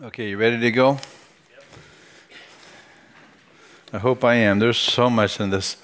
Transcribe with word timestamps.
Okay, 0.00 0.28
you 0.28 0.36
ready 0.36 0.60
to 0.60 0.70
go? 0.70 1.00
I 3.92 3.98
hope 3.98 4.22
I 4.22 4.36
am. 4.36 4.60
There's 4.60 4.78
so 4.78 5.10
much 5.10 5.40
in 5.40 5.50
this 5.50 5.76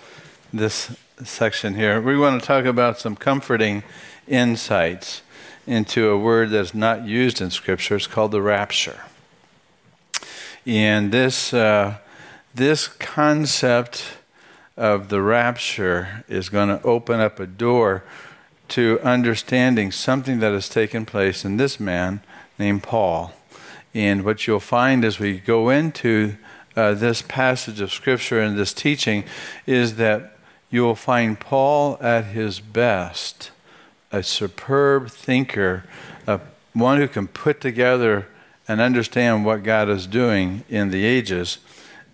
this 0.52 0.96
section 1.24 1.74
here. 1.74 2.00
We 2.00 2.16
want 2.16 2.40
to 2.40 2.46
talk 2.46 2.64
about 2.64 3.00
some 3.00 3.16
comforting 3.16 3.82
insights 4.28 5.22
into 5.66 6.10
a 6.10 6.16
word 6.16 6.50
that's 6.50 6.74
not 6.74 7.04
used 7.04 7.40
in 7.40 7.50
Scripture. 7.50 7.96
It's 7.96 8.06
called 8.06 8.30
the 8.30 8.40
rapture. 8.40 9.00
And 10.64 11.10
this 11.10 11.52
uh, 11.52 11.96
this 12.54 12.86
concept 12.86 14.04
of 14.76 15.08
the 15.08 15.22
rapture 15.22 16.24
is 16.28 16.48
going 16.50 16.68
to 16.68 16.80
open 16.84 17.18
up 17.18 17.40
a 17.40 17.48
door 17.48 18.04
to 18.68 19.00
understanding 19.02 19.90
something 19.90 20.38
that 20.38 20.52
has 20.52 20.68
taken 20.68 21.04
place 21.04 21.44
in 21.44 21.56
this 21.56 21.80
man 21.80 22.20
named 22.60 22.84
Paul. 22.84 23.32
And 23.94 24.24
what 24.24 24.46
you'll 24.46 24.60
find 24.60 25.04
as 25.04 25.20
we 25.20 25.38
go 25.38 25.70
into 25.70 26.36
uh, 26.76 26.94
this 26.94 27.22
passage 27.22 27.80
of 27.80 27.92
Scripture 27.92 28.40
and 28.40 28.58
this 28.58 28.72
teaching 28.72 29.24
is 29.66 29.96
that 29.96 30.36
you'll 30.68 30.96
find 30.96 31.38
Paul 31.38 31.96
at 32.00 32.24
his 32.24 32.58
best, 32.58 33.52
a 34.10 34.22
superb 34.24 35.08
thinker, 35.08 35.84
uh, 36.26 36.38
one 36.72 36.98
who 36.98 37.06
can 37.06 37.28
put 37.28 37.60
together 37.60 38.26
and 38.66 38.80
understand 38.80 39.44
what 39.44 39.62
God 39.62 39.88
is 39.88 40.06
doing 40.08 40.64
in 40.68 40.90
the 40.90 41.04
ages 41.04 41.58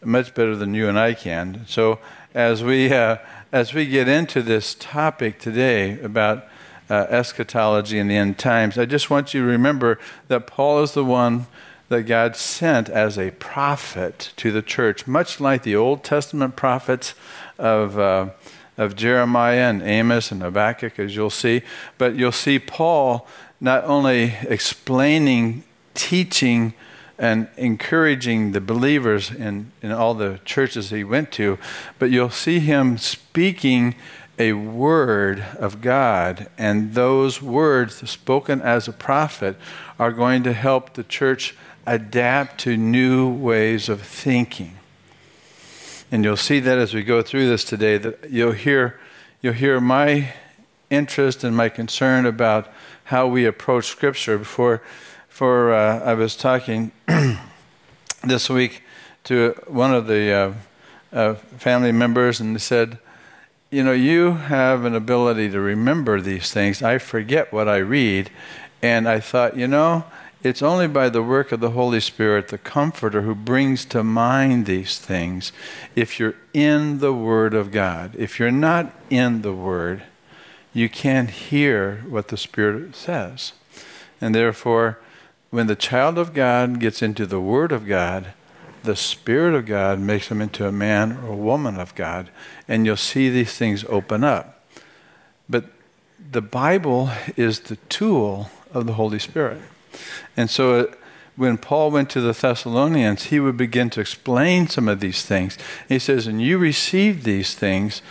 much 0.05 0.35
better 0.35 0.57
than 0.57 0.75
you 0.75 0.89
and 0.89 0.99
I 0.99 1.15
can. 1.15 1.65
So 1.67 1.99
as 2.35 2.63
we 2.63 2.93
uh, 2.93 3.19
as 3.53 3.75
we 3.75 3.87
get 3.87 4.09
into 4.09 4.43
this 4.43 4.75
topic 4.79 5.39
today 5.39 6.01
about 6.01 6.47
uh, 6.89 7.07
eschatology 7.09 7.99
and 7.99 8.11
the 8.11 8.17
end 8.17 8.39
times, 8.39 8.79
I 8.79 8.85
just 8.85 9.11
want 9.11 9.35
you 9.35 9.43
to 9.43 9.47
remember 9.47 9.99
that 10.29 10.47
Paul 10.47 10.83
is 10.83 10.93
the 10.93 11.05
one 11.05 11.47
that 11.91 12.05
God 12.05 12.37
sent 12.37 12.89
as 12.89 13.19
a 13.19 13.33
prophet 13.33 14.33
to 14.37 14.53
the 14.53 14.63
church, 14.63 15.09
much 15.09 15.41
like 15.41 15.65
the 15.65 15.75
Old 15.75 16.05
Testament 16.05 16.55
prophets 16.55 17.15
of, 17.59 17.99
uh, 17.99 18.31
of 18.79 18.95
Jeremiah 18.95 19.69
and 19.69 19.83
Amos 19.83 20.31
and 20.31 20.41
Habakkuk, 20.41 21.01
as 21.01 21.17
you'll 21.17 21.31
see. 21.31 21.63
But 21.99 22.15
you'll 22.15 22.31
see 22.31 22.61
Paul 22.61 23.27
not 23.61 23.83
only 23.85 24.37
explaining, 24.43 25.65
teaching, 25.95 26.75
and 27.19 27.49
encouraging 27.57 28.53
the 28.53 28.61
believers 28.61 29.33
in, 29.33 29.73
in 29.83 29.91
all 29.91 30.15
the 30.15 30.39
churches 30.45 30.91
he 30.91 31.03
went 31.03 31.33
to, 31.33 31.59
but 31.99 32.13
you'll 32.13 32.31
see 32.31 32.61
him 32.61 32.99
speaking 32.99 33.97
a 34.39 34.53
word 34.53 35.45
of 35.59 35.83
God, 35.83 36.49
and 36.57 36.95
those 36.95 37.43
words 37.43 38.09
spoken 38.09 38.63
as 38.63 38.87
a 38.87 38.93
prophet 38.93 39.57
are 39.99 40.13
going 40.13 40.45
to 40.45 40.53
help 40.53 40.95
the 40.95 41.03
church 41.03 41.55
adapt 41.87 42.61
to 42.61 42.77
new 42.77 43.29
ways 43.29 43.89
of 43.89 44.03
thinking. 44.03 44.77
And 46.13 46.25
you'll 46.25 46.37
see 46.37 46.61
that 46.61 46.79
as 46.79 46.93
we 46.93 47.03
go 47.03 47.23
through 47.23 47.49
this 47.49 47.65
today, 47.65 47.97
that 47.99 48.31
you'll 48.31 48.53
hear, 48.53 48.99
you'll 49.41 49.53
hear 49.55 49.81
my 49.81 50.33
interest 50.91 51.45
and 51.45 51.57
my 51.57 51.69
concern 51.69 52.27
about 52.27 52.69
how 53.05 53.27
we 53.27 53.45
approach 53.47 53.87
Scripture. 53.87 54.39
Before, 54.39 54.83
before 55.29 55.73
uh, 55.73 56.01
I 56.01 56.15
was 56.15 56.37
talking 56.37 56.91
this 58.25 58.51
week 58.51 58.83
to 59.25 59.55
one 59.69 59.95
of 59.95 60.07
the 60.07 60.33
uh, 60.33 60.53
uh, 61.13 61.35
family 61.35 61.93
members, 61.93 62.41
and 62.41 62.57
they 62.57 62.61
said, 62.61 62.99
You 63.71 63.85
know, 63.85 63.93
you 63.93 64.33
have 64.33 64.85
an 64.85 64.95
ability 64.95 65.51
to 65.51 65.61
remember 65.61 66.21
these 66.21 66.53
things. 66.53 66.83
I 66.83 66.99
forget 66.99 67.53
what 67.53 67.69
I 67.69 67.79
read. 67.79 68.31
And 68.83 69.09
I 69.09 69.21
thought, 69.21 69.57
you 69.57 69.69
know, 69.69 70.05
it's 70.43 70.63
only 70.63 70.89
by 70.89 71.09
the 71.09 71.23
work 71.23 71.53
of 71.53 71.61
the 71.61 71.73
Holy 71.73 72.01
Spirit, 72.01 72.49
the 72.49 72.59
Comforter, 72.59 73.23
who 73.23 73.35
brings 73.35 73.85
to 73.87 74.03
mind 74.03 74.67
these 74.67 74.99
things 74.99 75.53
if 75.95 76.19
you're 76.19 76.37
in 76.55 76.99
the 76.99 77.13
Word 77.13 77.53
of 77.53 77.71
God. 77.71 78.15
If 78.17 78.39
you're 78.39 78.51
not 78.51 78.93
in 79.11 79.43
the 79.43 79.53
Word, 79.53 80.05
you 80.73 80.89
can't 80.89 81.31
hear 81.31 82.05
what 82.09 82.29
the 82.29 82.37
Spirit 82.37 82.97
says. 82.97 83.53
And 84.21 84.35
therefore, 84.35 84.99
when 85.51 85.67
the 85.67 85.77
child 85.77 86.17
of 86.17 86.33
God 86.33 86.81
gets 86.81 87.03
into 87.03 87.27
the 87.27 87.41
Word 87.41 87.73
of 87.73 87.87
God, 87.87 88.33
the 88.83 88.97
Spirit 88.97 89.55
of 89.55 89.67
God 89.67 90.01
makes 90.01 90.29
him 90.29 90.41
into 90.41 90.67
a 90.67 90.73
man 90.73 91.19
or 91.19 91.33
a 91.33 91.37
woman 91.37 91.79
of 91.79 91.95
God, 91.95 92.31
and 92.67 92.87
you'll 92.87 92.97
see 92.97 93.29
these 93.29 93.55
things 93.55 93.85
open 93.89 94.25
up. 94.25 94.65
But 95.51 95.67
the 96.31 96.41
Bible 96.41 97.11
is 97.37 97.61
the 97.61 97.77
tool 97.77 98.49
of 98.73 98.87
the 98.87 98.95
Holy 98.95 99.19
Spirit. 99.19 99.61
And 100.37 100.51
so 100.51 100.81
uh, 100.81 100.95
when 101.37 101.59
Paul 101.59 101.91
went 101.91 102.11
to 102.11 102.21
the 102.21 102.33
Thessalonians, 102.33 103.25
he 103.25 103.41
would 103.41 103.57
begin 103.57 103.91
to 103.91 104.01
explain 104.01 104.69
some 104.69 104.89
of 104.89 105.01
these 105.01 105.25
things. 105.25 105.57
He 105.89 105.99
says, 105.99 106.27
And 106.27 106.43
you 106.43 106.59
received 106.59 107.25
these 107.25 107.55
things 107.55 108.03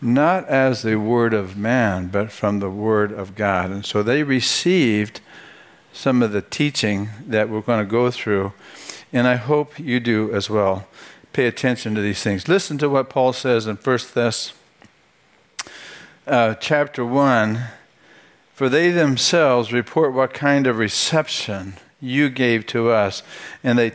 not 0.00 0.46
as 0.48 0.82
the 0.82 0.96
word 0.96 1.34
of 1.34 1.56
man, 1.56 2.08
but 2.08 2.30
from 2.30 2.60
the 2.60 2.70
word 2.70 3.12
of 3.12 3.34
God. 3.34 3.70
And 3.70 3.84
so 3.84 4.02
they 4.02 4.22
received 4.22 5.20
some 5.92 6.22
of 6.22 6.32
the 6.32 6.42
teaching 6.42 7.08
that 7.26 7.48
we're 7.48 7.62
going 7.62 7.84
to 7.84 7.90
go 7.90 8.10
through. 8.10 8.52
And 9.12 9.26
I 9.26 9.36
hope 9.36 9.78
you 9.78 9.98
do 9.98 10.32
as 10.32 10.50
well. 10.50 10.86
Pay 11.32 11.46
attention 11.46 11.94
to 11.94 12.00
these 12.00 12.22
things. 12.22 12.48
Listen 12.48 12.76
to 12.78 12.88
what 12.88 13.08
Paul 13.08 13.32
says 13.32 13.66
in 13.66 13.76
1 13.76 13.98
Thess 13.98 14.52
uh, 16.26 16.54
chapter 16.54 17.04
1 17.04 17.62
for 18.56 18.70
they 18.70 18.90
themselves 18.90 19.70
report 19.70 20.14
what 20.14 20.32
kind 20.32 20.66
of 20.66 20.78
reception 20.78 21.74
you 22.00 22.30
gave 22.30 22.66
to 22.66 22.88
us. 22.90 23.22
And 23.62 23.78
they, 23.78 23.92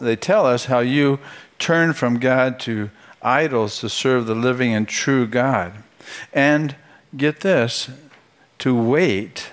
they 0.00 0.16
tell 0.16 0.46
us 0.46 0.64
how 0.64 0.78
you 0.78 1.18
turned 1.58 1.94
from 1.94 2.18
God 2.18 2.58
to 2.60 2.88
idols 3.20 3.80
to 3.80 3.90
serve 3.90 4.24
the 4.24 4.34
living 4.34 4.72
and 4.72 4.88
true 4.88 5.26
God. 5.26 5.74
And 6.32 6.74
get 7.18 7.40
this, 7.40 7.90
to 8.60 8.74
wait 8.74 9.50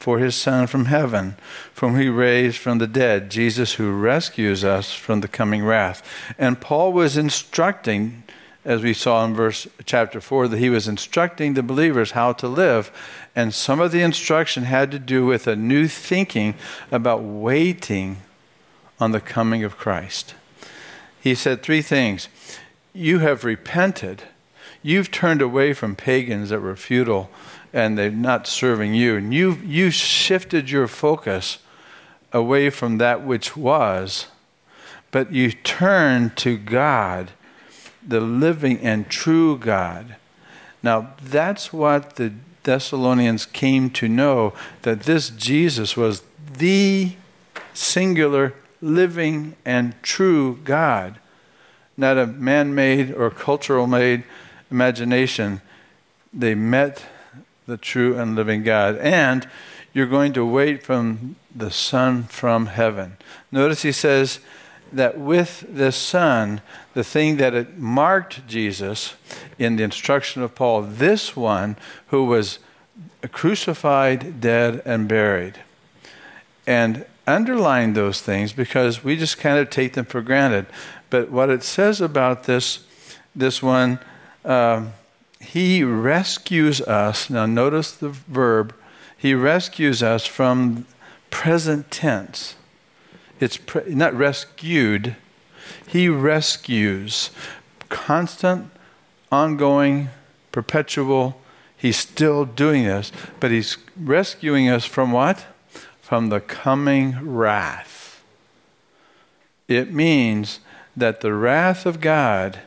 for 0.00 0.18
his 0.18 0.34
Son 0.34 0.66
from 0.66 0.86
heaven, 0.86 1.36
whom 1.76 1.96
he 1.96 2.08
raised 2.08 2.58
from 2.58 2.78
the 2.78 2.88
dead, 2.88 3.30
Jesus 3.30 3.74
who 3.74 3.92
rescues 3.92 4.64
us 4.64 4.92
from 4.92 5.20
the 5.20 5.28
coming 5.28 5.64
wrath. 5.64 6.02
And 6.36 6.60
Paul 6.60 6.92
was 6.92 7.16
instructing 7.16 8.24
as 8.64 8.82
we 8.82 8.92
saw 8.92 9.24
in 9.24 9.34
verse 9.34 9.66
chapter 9.84 10.20
4 10.20 10.48
that 10.48 10.58
he 10.58 10.70
was 10.70 10.86
instructing 10.86 11.54
the 11.54 11.62
believers 11.62 12.12
how 12.12 12.32
to 12.34 12.48
live. 12.48 12.90
And 13.34 13.54
some 13.54 13.80
of 13.80 13.92
the 13.92 14.02
instruction 14.02 14.64
had 14.64 14.90
to 14.90 14.98
do 14.98 15.24
with 15.24 15.46
a 15.46 15.56
new 15.56 15.88
thinking 15.88 16.54
about 16.90 17.22
waiting 17.22 18.18
on 18.98 19.12
the 19.12 19.20
coming 19.20 19.64
of 19.64 19.78
Christ. 19.78 20.34
He 21.20 21.34
said 21.34 21.62
three 21.62 21.82
things. 21.82 22.28
You 22.92 23.20
have 23.20 23.44
repented. 23.44 24.24
You've 24.82 25.10
turned 25.10 25.42
away 25.42 25.72
from 25.72 25.96
pagans 25.96 26.50
that 26.50 26.60
were 26.60 26.76
futile 26.76 27.30
and 27.72 27.96
they're 27.96 28.10
not 28.10 28.46
serving 28.46 28.94
you. 28.94 29.16
And 29.16 29.32
you 29.32 29.54
you 29.64 29.90
shifted 29.90 30.70
your 30.70 30.88
focus 30.88 31.58
away 32.32 32.70
from 32.70 32.98
that 32.98 33.22
which 33.22 33.56
was 33.56 34.26
but 35.10 35.32
you 35.32 35.52
turned 35.52 36.36
to 36.36 36.56
God 36.56 37.30
the 38.10 38.20
living 38.20 38.78
and 38.80 39.08
true 39.08 39.56
God. 39.56 40.16
Now, 40.82 41.14
that's 41.22 41.72
what 41.72 42.16
the 42.16 42.32
Thessalonians 42.64 43.46
came 43.46 43.90
to 43.90 44.08
know 44.08 44.52
that 44.82 45.04
this 45.04 45.30
Jesus 45.30 45.96
was 45.96 46.22
the 46.58 47.12
singular, 47.72 48.54
living, 48.82 49.56
and 49.64 49.94
true 50.02 50.58
God, 50.64 51.18
not 51.96 52.18
a 52.18 52.26
man 52.26 52.74
made 52.74 53.12
or 53.12 53.30
cultural 53.30 53.86
made 53.86 54.24
imagination. 54.70 55.60
They 56.32 56.54
met 56.54 57.04
the 57.66 57.76
true 57.76 58.18
and 58.18 58.34
living 58.34 58.62
God. 58.62 58.96
And 58.98 59.48
you're 59.92 60.06
going 60.06 60.32
to 60.34 60.44
wait 60.44 60.82
from 60.82 61.36
the 61.54 61.70
Son 61.70 62.24
from 62.24 62.66
heaven. 62.66 63.16
Notice 63.50 63.82
he 63.82 63.92
says, 63.92 64.40
that 64.92 65.18
with 65.18 65.64
this 65.68 65.96
Son, 65.96 66.60
the 66.94 67.04
thing 67.04 67.36
that 67.36 67.54
it 67.54 67.78
marked 67.78 68.46
Jesus 68.46 69.14
in 69.58 69.76
the 69.76 69.82
instruction 69.82 70.42
of 70.42 70.54
Paul, 70.54 70.82
this 70.82 71.36
one 71.36 71.76
who 72.08 72.24
was 72.24 72.58
crucified, 73.32 74.40
dead, 74.40 74.82
and 74.84 75.08
buried. 75.08 75.60
And 76.66 77.06
underline 77.26 77.92
those 77.92 78.20
things 78.20 78.52
because 78.52 79.04
we 79.04 79.16
just 79.16 79.38
kind 79.38 79.58
of 79.58 79.70
take 79.70 79.92
them 79.92 80.04
for 80.04 80.20
granted. 80.20 80.66
But 81.10 81.30
what 81.30 81.50
it 81.50 81.62
says 81.62 82.00
about 82.00 82.44
this, 82.44 82.84
this 83.34 83.62
one, 83.62 83.98
um, 84.44 84.92
he 85.40 85.82
rescues 85.82 86.80
us. 86.80 87.30
Now, 87.30 87.46
notice 87.46 87.92
the 87.92 88.10
verb. 88.10 88.74
He 89.16 89.34
rescues 89.34 90.02
us 90.02 90.26
from 90.26 90.86
present 91.30 91.90
tense 91.90 92.56
it's 93.40 93.56
pre- 93.56 93.94
not 93.94 94.14
rescued, 94.14 95.16
he 95.86 96.08
rescues. 96.08 97.30
Constant, 97.88 98.70
ongoing, 99.32 100.10
perpetual. 100.52 101.40
He's 101.76 101.96
still 101.96 102.44
doing 102.44 102.84
this, 102.84 103.10
but 103.40 103.50
he's 103.50 103.78
rescuing 103.96 104.68
us 104.68 104.84
from 104.84 105.10
what? 105.10 105.46
From 106.00 106.28
the 106.28 106.40
coming 106.40 107.16
wrath. 107.22 108.22
It 109.66 109.92
means 109.92 110.60
that 110.96 111.20
the 111.20 111.32
wrath 111.32 111.86
of 111.86 112.00
God 112.00 112.60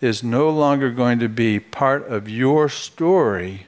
is 0.00 0.22
no 0.22 0.50
longer 0.50 0.90
going 0.90 1.18
to 1.20 1.28
be 1.28 1.58
part 1.58 2.06
of 2.06 2.28
your 2.28 2.68
story 2.68 3.67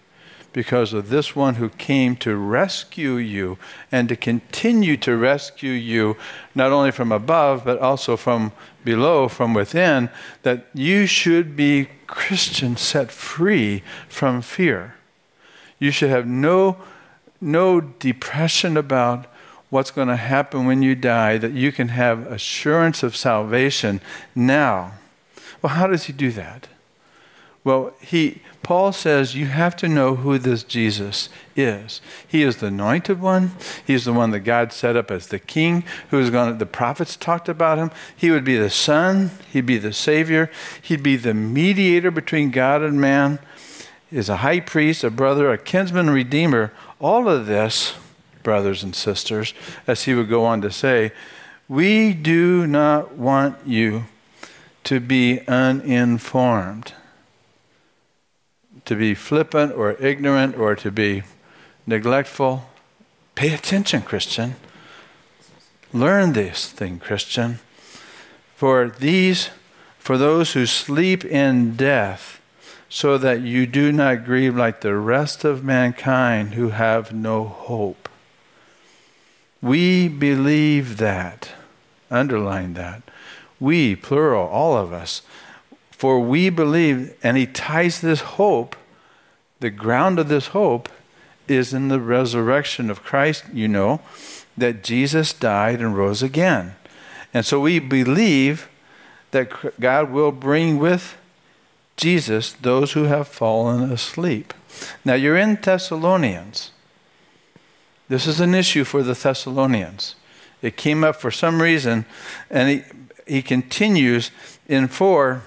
because 0.53 0.93
of 0.93 1.09
this 1.09 1.37
one 1.37 1.57
who 1.57 1.69
came 1.69 2.17
to 2.17 2.37
rescue 2.37 3.15
you 3.15 3.59
and 3.93 4.09
to 4.09 4.17
continue 4.17 4.97
to 4.97 5.17
rescue 5.17 5.73
you, 5.73 6.17
not 6.55 6.73
only 6.73 6.91
from 6.91 7.13
above, 7.13 7.65
but 7.65 7.79
also 7.79 8.17
from 8.17 8.53
below, 8.85 9.29
from 9.29 9.55
within, 9.55 10.11
that 10.43 10.67
you 10.75 11.07
should 11.07 11.57
be 11.57 11.89
Christian 12.07 12.77
set 12.77 13.13
free 13.13 13.83
from 14.09 14.43
fear. 14.43 14.95
You 15.79 15.91
should 15.91 16.11
have 16.11 16.27
no, 16.27 16.77
no 17.41 17.81
depression 17.81 18.77
about 18.77 19.27
what's 19.71 19.93
going 19.93 20.09
to 20.09 20.17
happen 20.17 20.67
when 20.67 20.83
you 20.83 20.95
die, 20.97 21.39
that 21.39 21.53
you 21.53 21.71
can 21.71 21.89
have 21.89 22.27
assurance 22.27 23.03
of 23.03 23.15
salvation 23.17 24.01
now. 24.35 24.95
Well, 25.63 25.75
how 25.75 25.87
does 25.87 26.05
he 26.05 26.13
do 26.13 26.33
that? 26.33 26.67
Well, 27.63 27.93
he 28.01 28.41
Paul 28.63 28.93
says 28.93 29.35
you 29.35 29.47
have 29.47 29.75
to 29.77 29.89
know 29.89 30.17
who 30.17 30.39
this 30.39 30.63
Jesus 30.63 31.29
is. 31.57 32.01
He 32.27 32.43
is 32.43 32.59
the 32.59 32.67
anointed 32.67 33.21
one. 33.21 33.53
He's 33.87 34.05
the 34.05 34.13
one 34.13 34.31
that 34.31 34.41
God 34.41 34.73
set 34.73 34.97
up 34.97 35.11
as 35.11 35.27
the 35.27 35.39
king 35.39 35.85
who 36.11 36.19
is 36.19 36.31
going 36.31 36.53
to, 36.53 36.59
the 36.59 36.67
prophets 36.67 37.17
talked 37.17 37.49
about 37.49 37.79
him. 37.79 37.91
He 38.17 38.31
would 38.31 38.45
be 38.45 38.57
the 38.57 38.71
son, 38.71 39.31
he'd 39.53 39.67
be 39.67 39.79
the 39.79 39.93
savior, 39.93 40.51
he'd 40.81 41.03
be 41.03 41.17
the 41.17 41.35
mediator 41.35 42.11
between 42.11 42.51
God 42.51 42.83
and 42.83 43.01
man. 43.01 43.39
Is 44.13 44.29
a 44.29 44.39
high 44.39 44.61
priest, 44.61 45.05
a 45.05 45.11
brother, 45.11 45.53
a 45.53 45.59
kinsman 45.59 46.09
a 46.09 46.13
redeemer. 46.13 46.73
All 46.99 47.29
of 47.29 47.47
this, 47.47 47.95
brothers 48.43 48.83
and 48.83 48.95
sisters, 48.95 49.55
as 49.87 50.05
he 50.05 50.15
would 50.15 50.29
go 50.29 50.45
on 50.45 50.63
to 50.63 50.71
say, 50.71 51.13
we 51.69 52.13
do 52.13 52.67
not 52.67 53.15
want 53.15 53.57
you 53.65 54.05
to 54.85 54.99
be 54.99 55.41
uninformed 55.47 56.95
to 58.91 58.97
be 58.97 59.15
flippant 59.15 59.73
or 59.73 59.93
ignorant 60.01 60.57
or 60.59 60.75
to 60.75 60.91
be 60.91 61.23
neglectful. 61.87 62.65
Pay 63.37 63.55
attention, 63.55 64.03
Christian. 64.03 64.57
Learn 65.93 66.33
this 66.33 66.69
thing, 66.69 66.99
Christian. 66.99 67.61
For 68.57 68.89
these, 68.89 69.51
for 69.97 70.19
those 70.19 70.55
who 70.55 70.67
sleep 70.67 71.25
in 71.25 71.77
death, 71.77 72.41
so 72.89 73.17
that 73.17 73.43
you 73.43 73.65
do 73.65 73.93
not 73.93 74.25
grieve 74.25 74.57
like 74.57 74.81
the 74.81 74.97
rest 74.97 75.45
of 75.45 75.63
mankind 75.63 76.55
who 76.55 76.71
have 76.71 77.13
no 77.13 77.45
hope. 77.45 78.09
We 79.63 80.09
believe 80.09 80.97
that. 80.97 81.51
Underline 82.11 82.75
that. 82.75 83.05
We, 83.61 83.95
plural, 83.95 84.49
all 84.49 84.77
of 84.77 84.93
us. 84.93 85.23
For 85.93 86.19
we 86.19 86.51
believe, 86.51 87.15
and 87.23 87.37
he 87.37 87.47
ties 87.47 88.01
this 88.01 88.23
hope 88.23 88.75
the 89.61 89.71
ground 89.71 90.19
of 90.19 90.29
this 90.29 90.49
hope 90.49 90.89
is 91.47 91.73
in 91.73 91.89
the 91.89 92.01
resurrection 92.01 92.91
of 92.91 93.03
Christ, 93.03 93.45
you 93.53 93.69
know, 93.69 94.01
that 94.57 94.83
Jesus 94.83 95.33
died 95.33 95.81
and 95.81 95.97
rose 95.97 96.23
again. 96.23 96.75
And 97.33 97.45
so 97.45 97.61
we 97.61 97.79
believe 97.79 98.69
that 99.31 99.79
God 99.79 100.11
will 100.11 100.33
bring 100.33 100.79
with 100.79 101.17
Jesus 101.97 102.53
those 102.53 102.93
who 102.93 103.05
have 103.05 103.29
fallen 103.29 103.91
asleep. 103.91 104.55
Now 105.05 105.15
you're 105.15 105.37
in 105.37 105.57
Thessalonians. 105.57 106.71
This 108.09 108.27
is 108.27 108.41
an 108.41 108.55
issue 108.55 108.85
for 108.85 109.03
the 109.03 109.15
Thessalonians. 109.15 110.17
It 110.63 110.77
came 110.77 111.05
up 111.05 111.17
for 111.17 111.31
some 111.31 111.63
reason, 111.63 112.07
and 112.51 112.69
he, 112.69 113.35
he 113.35 113.43
continues 113.43 114.31
in 114.69 114.89
4 114.89 115.43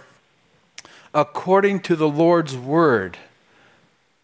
according 1.13 1.79
to 1.81 1.95
the 1.95 2.07
Lord's 2.07 2.55
word. 2.55 3.17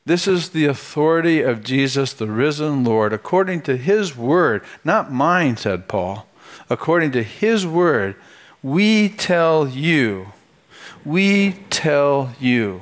This 0.05 0.27
is 0.27 0.49
the 0.49 0.65
authority 0.65 1.41
of 1.41 1.63
Jesus, 1.63 2.13
the 2.13 2.27
risen 2.27 2.83
Lord, 2.83 3.13
according 3.13 3.61
to 3.63 3.77
his 3.77 4.15
word, 4.15 4.63
not 4.83 5.11
mine, 5.11 5.57
said 5.57 5.87
Paul. 5.87 6.25
According 6.69 7.11
to 7.11 7.23
his 7.23 7.65
word, 7.65 8.15
we 8.63 9.09
tell 9.09 9.67
you, 9.67 10.33
we 11.05 11.53
tell 11.69 12.33
you 12.39 12.81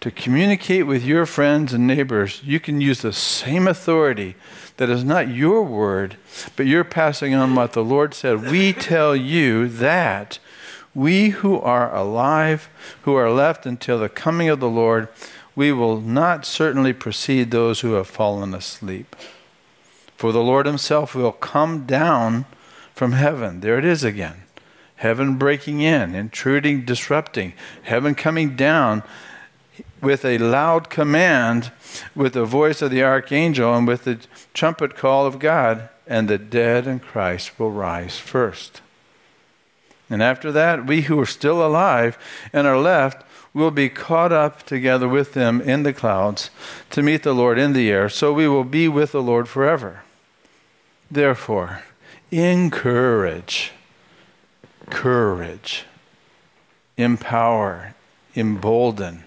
to 0.00 0.10
communicate 0.10 0.86
with 0.86 1.02
your 1.02 1.24
friends 1.24 1.72
and 1.72 1.86
neighbors. 1.86 2.42
You 2.44 2.60
can 2.60 2.80
use 2.80 3.00
the 3.00 3.12
same 3.12 3.66
authority 3.66 4.36
that 4.76 4.90
is 4.90 5.04
not 5.04 5.28
your 5.28 5.62
word, 5.62 6.16
but 6.56 6.66
you're 6.66 6.84
passing 6.84 7.34
on 7.34 7.54
what 7.54 7.72
the 7.72 7.84
Lord 7.84 8.12
said. 8.12 8.50
We 8.50 8.72
tell 8.72 9.16
you 9.16 9.66
that 9.68 10.38
we 10.94 11.30
who 11.30 11.58
are 11.58 11.94
alive, 11.94 12.68
who 13.02 13.14
are 13.14 13.30
left 13.30 13.64
until 13.64 13.98
the 13.98 14.08
coming 14.08 14.48
of 14.48 14.60
the 14.60 14.68
Lord, 14.68 15.08
we 15.56 15.72
will 15.72 16.00
not 16.00 16.44
certainly 16.44 16.92
precede 16.92 17.50
those 17.50 17.80
who 17.80 17.92
have 17.92 18.08
fallen 18.08 18.54
asleep. 18.54 19.14
For 20.16 20.32
the 20.32 20.42
Lord 20.42 20.66
Himself 20.66 21.14
will 21.14 21.32
come 21.32 21.86
down 21.86 22.46
from 22.94 23.12
heaven. 23.12 23.60
There 23.60 23.78
it 23.78 23.84
is 23.84 24.04
again. 24.04 24.42
Heaven 24.96 25.36
breaking 25.36 25.80
in, 25.80 26.14
intruding, 26.14 26.84
disrupting. 26.84 27.52
Heaven 27.82 28.14
coming 28.14 28.56
down 28.56 29.02
with 30.00 30.24
a 30.24 30.38
loud 30.38 30.88
command, 30.88 31.72
with 32.14 32.34
the 32.34 32.44
voice 32.44 32.80
of 32.80 32.90
the 32.90 33.02
archangel, 33.02 33.74
and 33.74 33.86
with 33.86 34.04
the 34.04 34.20
trumpet 34.52 34.96
call 34.96 35.26
of 35.26 35.38
God, 35.38 35.88
and 36.06 36.28
the 36.28 36.38
dead 36.38 36.86
in 36.86 37.00
Christ 37.00 37.58
will 37.58 37.70
rise 37.70 38.18
first. 38.18 38.82
And 40.08 40.22
after 40.22 40.52
that, 40.52 40.86
we 40.86 41.02
who 41.02 41.18
are 41.18 41.26
still 41.26 41.64
alive 41.64 42.18
and 42.52 42.66
are 42.66 42.78
left 42.78 43.24
will 43.54 43.70
be 43.70 43.88
caught 43.88 44.32
up 44.32 44.64
together 44.64 45.08
with 45.08 45.32
them 45.32 45.60
in 45.60 45.84
the 45.84 45.92
clouds 45.92 46.50
to 46.90 47.02
meet 47.02 47.22
the 47.22 47.32
Lord 47.32 47.56
in 47.56 47.72
the 47.72 47.88
air, 47.88 48.08
so 48.08 48.32
we 48.32 48.48
will 48.48 48.64
be 48.64 48.88
with 48.88 49.12
the 49.12 49.22
Lord 49.22 49.48
forever. 49.48 50.02
Therefore, 51.08 51.84
encourage, 52.32 53.70
courage, 54.90 55.84
empower, 56.96 57.94
embolden, 58.34 59.22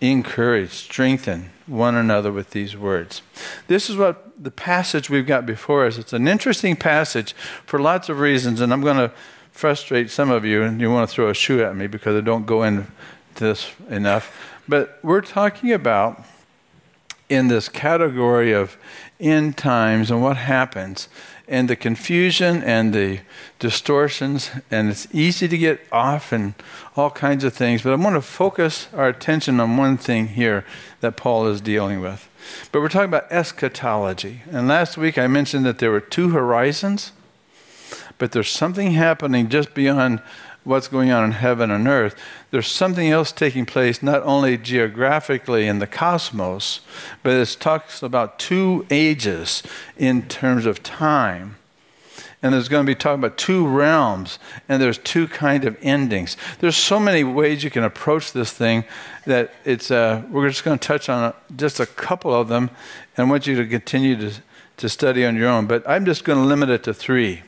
encourage, 0.00 0.70
strengthen 0.70 1.50
one 1.66 1.96
another 1.96 2.30
with 2.30 2.50
these 2.50 2.76
words. 2.76 3.22
This 3.66 3.90
is 3.90 3.96
what 3.96 4.40
the 4.40 4.52
passage 4.52 5.10
we've 5.10 5.26
got 5.26 5.46
before 5.46 5.86
us. 5.86 5.98
It's 5.98 6.12
an 6.12 6.28
interesting 6.28 6.76
passage 6.76 7.34
for 7.64 7.80
lots 7.80 8.08
of 8.08 8.20
reasons, 8.20 8.60
and 8.60 8.72
I'm 8.72 8.82
going 8.82 8.98
to 8.98 9.12
frustrate 9.50 10.10
some 10.10 10.30
of 10.30 10.44
you, 10.44 10.62
and 10.62 10.80
you 10.80 10.90
want 10.90 11.08
to 11.08 11.14
throw 11.14 11.28
a 11.28 11.34
shoe 11.34 11.64
at 11.64 11.74
me 11.74 11.86
because 11.86 12.16
I 12.16 12.20
don't 12.20 12.46
go 12.46 12.62
in 12.62 12.86
this 13.36 13.70
enough. 13.88 14.34
But 14.68 14.98
we're 15.02 15.20
talking 15.20 15.72
about 15.72 16.24
in 17.28 17.48
this 17.48 17.68
category 17.68 18.52
of 18.52 18.76
end 19.18 19.56
times 19.56 20.10
and 20.10 20.22
what 20.22 20.36
happens 20.36 21.08
and 21.48 21.70
the 21.70 21.76
confusion 21.76 22.62
and 22.62 22.92
the 22.92 23.20
distortions 23.58 24.50
and 24.70 24.90
it's 24.90 25.06
easy 25.12 25.46
to 25.48 25.56
get 25.56 25.80
off 25.92 26.32
and 26.32 26.54
all 26.96 27.10
kinds 27.10 27.44
of 27.44 27.52
things 27.52 27.82
but 27.82 27.92
i 27.92 27.96
want 27.96 28.14
to 28.14 28.20
focus 28.20 28.88
our 28.94 29.08
attention 29.08 29.58
on 29.60 29.76
one 29.76 29.96
thing 29.96 30.28
here 30.28 30.64
that 31.00 31.16
paul 31.16 31.46
is 31.46 31.60
dealing 31.60 32.00
with 32.00 32.28
but 32.72 32.80
we're 32.80 32.88
talking 32.88 33.08
about 33.08 33.30
eschatology 33.30 34.42
and 34.50 34.68
last 34.68 34.96
week 34.96 35.16
i 35.16 35.26
mentioned 35.26 35.64
that 35.64 35.78
there 35.78 35.90
were 35.90 36.00
two 36.00 36.30
horizons 36.30 37.12
but 38.18 38.32
there's 38.32 38.50
something 38.50 38.92
happening 38.92 39.48
just 39.48 39.74
beyond 39.74 40.20
what's 40.66 40.88
going 40.88 41.10
on 41.10 41.24
in 41.24 41.32
heaven 41.32 41.70
and 41.70 41.86
earth, 41.86 42.16
there's 42.50 42.66
something 42.66 43.08
else 43.08 43.30
taking 43.30 43.64
place 43.64 44.02
not 44.02 44.22
only 44.24 44.58
geographically 44.58 45.66
in 45.66 45.78
the 45.78 45.86
cosmos, 45.86 46.80
but 47.22 47.32
it 47.32 47.56
talks 47.60 48.02
about 48.02 48.38
two 48.38 48.84
ages 48.90 49.62
in 49.96 50.22
terms 50.28 50.66
of 50.66 50.82
time. 50.82 51.56
And 52.42 52.52
there's 52.52 52.68
going 52.68 52.84
to 52.84 52.90
be 52.90 52.94
talking 52.94 53.24
about 53.24 53.38
two 53.38 53.66
realms, 53.66 54.38
and 54.68 54.82
there's 54.82 54.98
two 54.98 55.26
kind 55.26 55.64
of 55.64 55.76
endings. 55.80 56.36
There's 56.58 56.76
so 56.76 57.00
many 57.00 57.24
ways 57.24 57.64
you 57.64 57.70
can 57.70 57.82
approach 57.82 58.32
this 58.32 58.52
thing 58.52 58.84
that 59.24 59.54
it's. 59.64 59.90
Uh, 59.90 60.22
we're 60.30 60.48
just 60.48 60.62
going 60.62 60.78
to 60.78 60.86
touch 60.86 61.08
on 61.08 61.32
just 61.56 61.80
a 61.80 61.86
couple 61.86 62.32
of 62.32 62.48
them, 62.48 62.70
and 63.16 63.26
I 63.26 63.30
want 63.30 63.46
you 63.46 63.56
to 63.56 63.66
continue 63.66 64.16
to 64.16 64.32
to 64.76 64.88
study 64.88 65.24
on 65.24 65.34
your 65.34 65.48
own. 65.48 65.66
But 65.66 65.88
I'm 65.88 66.04
just 66.04 66.24
going 66.24 66.38
to 66.38 66.44
limit 66.44 66.68
it 66.68 66.84
to 66.84 66.94
three 66.94 67.42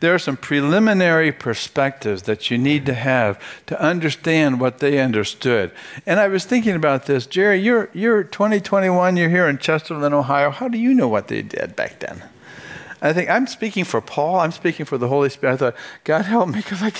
there 0.00 0.14
are 0.14 0.18
some 0.18 0.36
preliminary 0.36 1.32
perspectives 1.32 2.22
that 2.22 2.50
you 2.50 2.58
need 2.58 2.86
to 2.86 2.94
have 2.94 3.40
to 3.66 3.80
understand 3.80 4.60
what 4.60 4.78
they 4.78 4.98
understood. 4.98 5.70
And 6.06 6.20
I 6.20 6.28
was 6.28 6.44
thinking 6.44 6.74
about 6.74 7.06
this, 7.06 7.26
Jerry, 7.26 7.60
you're, 7.60 7.90
you're 7.92 8.24
2021, 8.24 9.16
you're 9.16 9.28
here 9.28 9.48
in 9.48 9.58
Chesterland, 9.58 10.12
Ohio. 10.12 10.50
How 10.50 10.68
do 10.68 10.78
you 10.78 10.94
know 10.94 11.08
what 11.08 11.28
they 11.28 11.42
did 11.42 11.76
back 11.76 12.00
then? 12.00 12.24
I 13.00 13.12
think 13.12 13.28
I'm 13.28 13.46
speaking 13.46 13.84
for 13.84 14.00
Paul, 14.00 14.40
I'm 14.40 14.52
speaking 14.52 14.86
for 14.86 14.96
the 14.96 15.08
Holy 15.08 15.28
Spirit. 15.28 15.54
I 15.54 15.56
thought, 15.56 15.76
God 16.04 16.24
help 16.24 16.48
me, 16.48 16.56
because 16.56 16.82
I, 16.82 16.92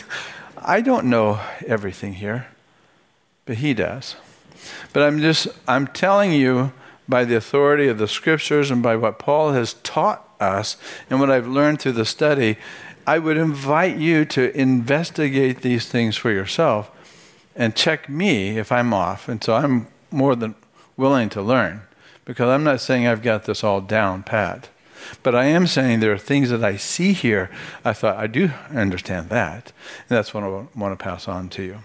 I 0.59 0.81
don't 0.81 1.07
know 1.07 1.41
everything 1.67 2.15
here, 2.15 2.49
but 3.47 3.57
He 3.57 3.73
does. 3.75 4.17
But 4.93 5.03
I'm 5.03 5.21
just, 5.21 5.49
I'm 5.67 5.87
telling 5.87 6.33
you 6.33 6.73
by 7.09 7.25
the 7.25 7.37
authority 7.37 7.89
of 7.89 7.99
the 7.99 8.09
scriptures 8.09 8.71
and 8.71 8.83
by 8.83 8.97
what 8.97 9.19
Paul 9.19 9.53
has 9.53 9.75
taught 9.83 10.24
us 10.41 10.77
and 11.11 11.21
what 11.21 11.31
I've 11.31 11.47
learned 11.47 11.81
through 11.81 11.93
the 11.93 12.05
study, 12.05 12.57
I 13.07 13.19
would 13.19 13.37
invite 13.37 13.97
you 13.97 14.25
to 14.27 14.57
investigate 14.57 15.61
these 15.61 15.87
things 15.87 16.17
for 16.17 16.31
yourself 16.31 16.91
and 17.55 17.77
check 17.77 18.09
me 18.09 18.59
if 18.59 18.73
I'm 18.73 18.95
off. 18.95 19.29
And 19.29 19.43
so 19.43 19.55
I'm 19.55 19.89
more 20.11 20.35
than 20.35 20.55
willing 20.97 21.29
to 21.31 21.43
learn 21.43 21.83
because 22.25 22.49
I'm 22.49 22.65
not 22.65 22.81
saying 22.81 23.07
I've 23.07 23.23
got 23.23 23.45
this 23.45 23.63
all 23.63 23.81
down 23.81 24.23
pat. 24.23 24.69
But 25.23 25.35
I 25.35 25.45
am 25.47 25.67
saying 25.67 26.01
there 26.01 26.13
are 26.13 26.19
things 26.19 26.51
that 26.51 26.65
I 26.65 26.77
see 26.77 27.13
here. 27.13 27.51
I 27.85 27.93
thought 27.93 28.17
I 28.17 28.27
do 28.27 28.51
understand 28.71 29.29
that, 29.29 29.73
and 30.09 30.17
that's 30.17 30.33
what 30.33 30.45
I 30.45 30.49
want 30.75 30.99
to 30.99 31.03
pass 31.03 31.29
on 31.29 31.49
to 31.51 31.63
you. 31.63 31.79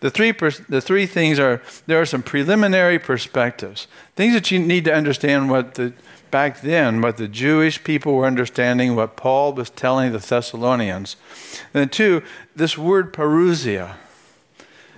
The 0.00 0.10
three 0.10 0.34
pers- 0.34 0.60
the 0.68 0.82
three 0.82 1.06
things 1.06 1.38
are 1.38 1.62
there 1.86 1.98
are 1.98 2.06
some 2.06 2.22
preliminary 2.22 2.98
perspectives, 2.98 3.86
things 4.16 4.34
that 4.34 4.50
you 4.50 4.58
need 4.58 4.84
to 4.84 4.94
understand 4.94 5.50
what 5.50 5.74
the 5.74 5.94
back 6.30 6.60
then 6.60 7.00
what 7.00 7.16
the 7.16 7.28
Jewish 7.28 7.82
people 7.82 8.14
were 8.14 8.26
understanding, 8.26 8.94
what 8.94 9.16
Paul 9.16 9.52
was 9.52 9.70
telling 9.70 10.12
the 10.12 10.18
Thessalonians. 10.18 11.16
And 11.72 11.82
then 11.82 11.88
two, 11.88 12.22
this 12.54 12.76
word 12.76 13.12
parousia 13.12 13.94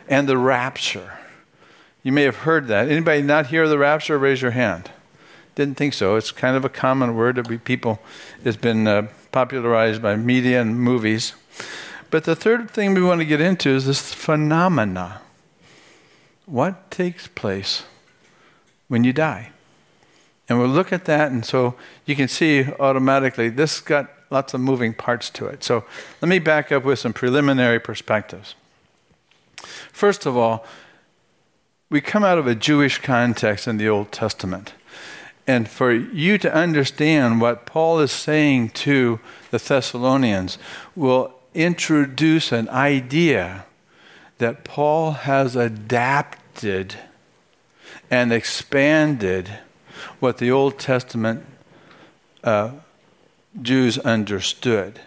and 0.09 0.29
the 0.29 0.39
rapture. 0.39 1.19
You 2.03 2.13
may 2.13 2.23
have 2.23 2.37
heard 2.37 2.67
that. 2.69 2.89
Anybody 2.89 3.23
not 3.23 3.47
hear 3.47 3.69
the 3.69 3.79
rapture? 3.79 4.19
Raise 4.19 4.43
your 4.43 4.53
hand. 4.53 4.91
Didn't 5.55 5.77
think 5.77 5.95
so. 5.95 6.17
It's 6.17 6.33
kind 6.33 6.57
of 6.57 6.65
a 6.65 6.69
common 6.69 7.15
word 7.15 7.37
that 7.37 7.65
people. 7.65 8.01
It's 8.45 8.57
been 8.57 8.87
uh, 8.87 9.09
popularized 9.33 10.01
by 10.01 10.17
media 10.17 10.61
and 10.61 10.81
movies. 10.81 11.35
But 12.11 12.25
the 12.25 12.35
third 12.35 12.71
thing 12.71 12.95
we 12.95 13.03
want 13.03 13.21
to 13.21 13.25
get 13.25 13.41
into 13.41 13.71
is 13.71 13.87
this 13.87 14.13
phenomena. 14.15 15.21
What 16.47 16.91
takes 16.91 17.29
place 17.29 17.85
when 18.89 19.05
you 19.05 19.13
die? 19.13 19.51
And 20.50 20.59
we'll 20.59 20.69
look 20.69 20.92
at 20.92 21.04
that, 21.04 21.30
and 21.30 21.47
so 21.47 21.76
you 22.07 22.16
can 22.16 22.26
see 22.26 22.66
automatically 22.80 23.50
this 23.50 23.78
got 23.80 24.11
lots 24.30 24.52
of 24.52 24.61
moving 24.61 24.92
parts 24.92 25.30
to 25.30 25.47
it. 25.47 25.62
So 25.62 25.85
let 26.21 26.28
me 26.28 26.40
back 26.40 26.73
up 26.73 26.85
with 26.85 26.99
some 26.99 27.12
preliminary 27.12 27.78
perspectives. 27.78 28.57
First 29.92 30.26
of 30.26 30.37
all, 30.37 30.66
we 31.88 32.00
come 32.00 32.25
out 32.25 32.37
of 32.37 32.49
a 32.49 32.57
Jewish 32.57 32.99
context 32.99 33.69
in 33.69 33.76
the 33.76 33.88
Old 33.88 34.11
Testament. 34.11 34.75
And 35.47 35.69
for 35.69 35.92
you 35.92 36.37
to 36.38 36.52
understand 36.52 37.40
what 37.40 37.64
Paul 37.64 38.00
is 38.00 38.11
saying 38.11 38.71
to 38.71 39.21
the 39.52 39.59
Thessalonians 39.59 40.59
will 40.97 41.33
introduce 41.54 42.50
an 42.50 42.69
idea 42.71 43.66
that 44.38 44.64
Paul 44.64 45.12
has 45.12 45.54
adapted 45.54 46.97
and 48.11 48.33
expanded 48.33 49.61
what 50.19 50.38
the 50.38 50.50
Old 50.50 50.78
Testament 50.78 51.45
uh, 52.45 52.73
Jews 53.61 53.99
understood. 53.99 55.00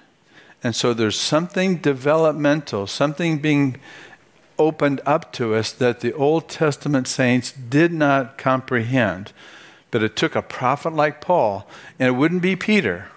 And 0.64 0.76
so 0.76 0.94
there's 0.94 1.20
something 1.20 1.78
developmental, 1.78 2.88
something 2.88 3.40
being 3.40 3.78
opened 4.58 5.02
up 5.06 5.34
to 5.34 5.56
us 5.56 5.72
that 5.74 6.00
the 6.00 6.14
Old 6.14 6.48
Testament 6.48 7.08
saints 7.08 7.52
did 7.52 7.92
not 7.92 8.38
comprehend. 8.38 9.34
But 9.92 10.04
it 10.04 10.16
took 10.16 10.36
a 10.36 10.42
prophet 10.42 10.94
like 10.94 11.22
Paul, 11.22 11.68
and 12.00 12.08
it 12.08 12.18
wouldn't 12.18 12.42
be 12.42 12.56
Peter, 12.56 13.10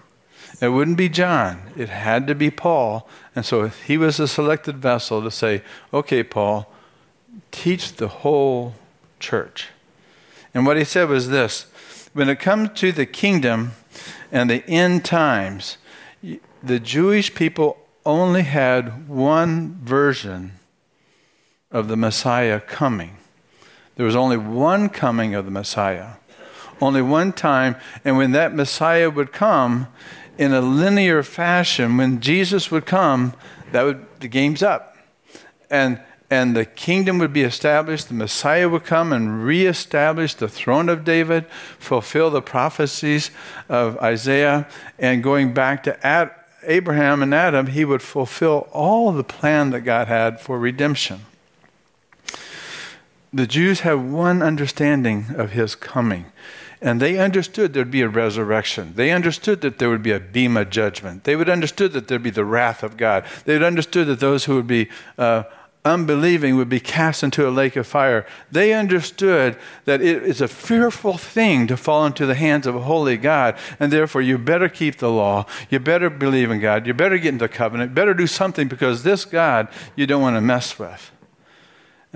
it 0.61 0.69
wouldn't 0.69 0.97
be 0.97 1.09
John, 1.09 1.71
it 1.77 1.89
had 1.89 2.27
to 2.27 2.35
be 2.35 2.51
Paul. 2.51 3.09
And 3.35 3.45
so 3.45 3.69
he 3.69 3.97
was 3.97 4.19
a 4.19 4.29
selected 4.29 4.79
vessel 4.79 5.23
to 5.23 5.31
say, 5.31 5.63
okay, 5.93 6.23
Paul, 6.23 6.71
teach 7.51 7.95
the 7.95 8.09
whole 8.09 8.75
church. 9.21 9.69
And 10.57 10.65
what 10.65 10.79
he 10.79 10.85
said 10.85 11.11
was 11.11 11.29
this 11.29 11.67
when 12.15 12.31
it 12.31 12.41
comes 12.41 12.71
to 12.81 12.91
the 12.91 13.05
kingdom 13.05 13.73
and 14.33 14.49
the 14.49 14.67
end 14.67 15.05
times, 15.05 15.77
the 16.63 16.81
Jewish 16.81 17.35
people 17.35 17.77
only 18.07 18.41
had 18.41 19.07
one 19.07 19.79
version 19.83 20.53
of 21.71 21.89
the 21.89 21.97
Messiah 21.97 22.59
coming. 22.59 23.19
There 23.97 24.07
was 24.07 24.17
only 24.17 24.39
one 24.39 24.89
coming 24.89 25.35
of 25.35 25.45
the 25.45 25.51
Messiah, 25.51 26.13
only 26.81 27.03
one 27.03 27.35
time. 27.35 27.77
And 28.03 28.17
when 28.17 28.33
that 28.33 28.55
Messiah 28.55 29.11
would 29.11 29.33
come 29.33 29.89
in 30.39 30.55
a 30.55 30.63
linear 30.63 31.23
fashion, 31.23 31.99
when 31.99 32.21
Jesus 32.23 32.71
would 32.71 32.87
come, 32.87 33.35
that 33.73 33.83
would 33.83 34.07
the 34.21 34.29
game's 34.29 34.63
up. 34.63 34.97
And 35.69 36.01
and 36.31 36.57
the 36.57 36.65
kingdom 36.65 37.19
would 37.19 37.33
be 37.33 37.43
established. 37.43 38.09
The 38.09 38.15
Messiah 38.15 38.69
would 38.69 38.85
come 38.85 39.13
and 39.13 39.45
reestablish 39.45 40.35
the 40.35 40.49
throne 40.49 40.89
of 40.89 41.05
David, 41.05 41.47
fulfill 41.79 42.31
the 42.31 42.43
prophecies 42.43 43.31
of 43.69 43.97
Isaiah, 43.99 44.69
and 44.99 45.23
going 45.23 45.55
back 45.55 45.83
to 45.85 46.07
Ad, 46.07 46.33
Abraham 46.65 47.23
and 47.23 47.33
Adam, 47.33 47.69
he 47.69 47.85
would 47.85 48.03
fulfill 48.03 48.69
all 48.73 49.13
the 49.13 49.25
plan 49.25 49.71
that 49.71 49.83
God 49.83 50.09
had 50.09 50.41
for 50.41 50.59
redemption 50.59 51.21
the 53.37 53.47
Jews 53.47 53.81
have 53.81 54.03
one 54.03 54.43
understanding 54.43 55.27
of 55.37 55.53
his 55.53 55.75
coming. 55.75 56.27
And 56.81 57.01
they 57.01 57.19
understood 57.19 57.73
there'd 57.73 57.91
be 57.91 58.03
a 58.03 58.09
resurrection. 58.09 58.93
They 58.97 59.11
understood 59.11 59.61
that 59.61 59.79
there 59.79 59.91
would 59.91 60.03
be 60.03 60.13
a 60.13 60.21
bema 60.21 60.65
judgment. 60.65 61.25
They 61.25 61.37
would 61.37 61.49
understood 61.49 61.93
that 61.93 62.09
there'd 62.09 62.23
be 62.23 62.31
the 62.31 62.45
wrath 62.45 62.83
of 62.83 62.97
God. 62.97 63.25
They 63.45 63.55
would 63.55 63.63
understood 63.63 64.07
that 64.09 64.21
those 64.21 64.45
who 64.45 64.57
would 64.57 64.67
be 64.67 64.89
uh, 65.19 65.45
unbelieving 65.87 66.57
would 66.57 66.69
be 66.69 66.81
cast 66.81 67.23
into 67.23 67.49
a 67.49 67.51
lake 67.51 67.77
of 67.77 67.87
fire. 67.87 68.27
They 68.51 68.75
understood 68.75 69.57
that 69.85 70.03
it 70.03 70.23
is 70.23 70.41
a 70.41 70.49
fearful 70.49 71.17
thing 71.17 71.67
to 71.69 71.77
fall 71.77 72.05
into 72.05 72.27
the 72.27 72.35
hands 72.35 72.67
of 72.67 72.75
a 72.75 72.81
holy 72.81 73.17
God, 73.17 73.57
and 73.81 73.93
therefore 73.93 74.23
you 74.23 74.37
better 74.39 74.69
keep 74.69 74.99
the 74.99 75.11
law. 75.11 75.47
You 75.71 75.79
better 75.79 76.11
believe 76.11 76.51
in 76.51 76.61
God. 76.61 76.87
You 76.87 76.95
better 76.95 77.19
get 77.19 77.33
into 77.33 77.49
covenant. 77.49 77.95
Better 77.95 78.15
do 78.15 78.27
something 78.27 78.69
because 78.69 79.03
this 79.03 79.25
God 79.25 79.69
you 79.95 80.07
don't 80.07 80.23
want 80.23 80.37
to 80.37 80.41
mess 80.41 80.79
with 80.79 81.13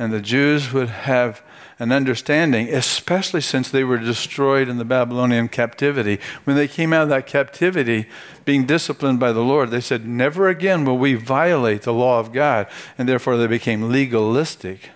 and 0.00 0.14
the 0.14 0.20
Jews 0.22 0.72
would 0.72 0.88
have 0.88 1.42
an 1.80 1.92
understanding, 1.92 2.68
especially 2.68 3.40
since 3.40 3.70
they 3.70 3.82
were 3.82 3.96
destroyed 3.96 4.68
in 4.68 4.76
the 4.76 4.84
Babylonian 4.84 5.49
captivity. 5.49 6.20
When 6.44 6.54
they 6.54 6.68
came 6.68 6.92
out 6.92 7.04
of 7.04 7.08
that 7.08 7.26
captivity, 7.26 8.06
being 8.44 8.66
disciplined 8.66 9.18
by 9.18 9.32
the 9.32 9.40
Lord, 9.40 9.70
they 9.70 9.80
said, 9.80 10.06
Never 10.06 10.49
again 10.49 10.84
will 10.84 10.99
we 10.99 11.14
violate 11.14 11.82
the 11.82 11.94
law 11.94 12.20
of 12.20 12.34
God. 12.34 12.66
And 12.99 13.08
therefore, 13.08 13.38
they 13.38 13.46
became 13.46 13.90
legalistic 13.90 14.90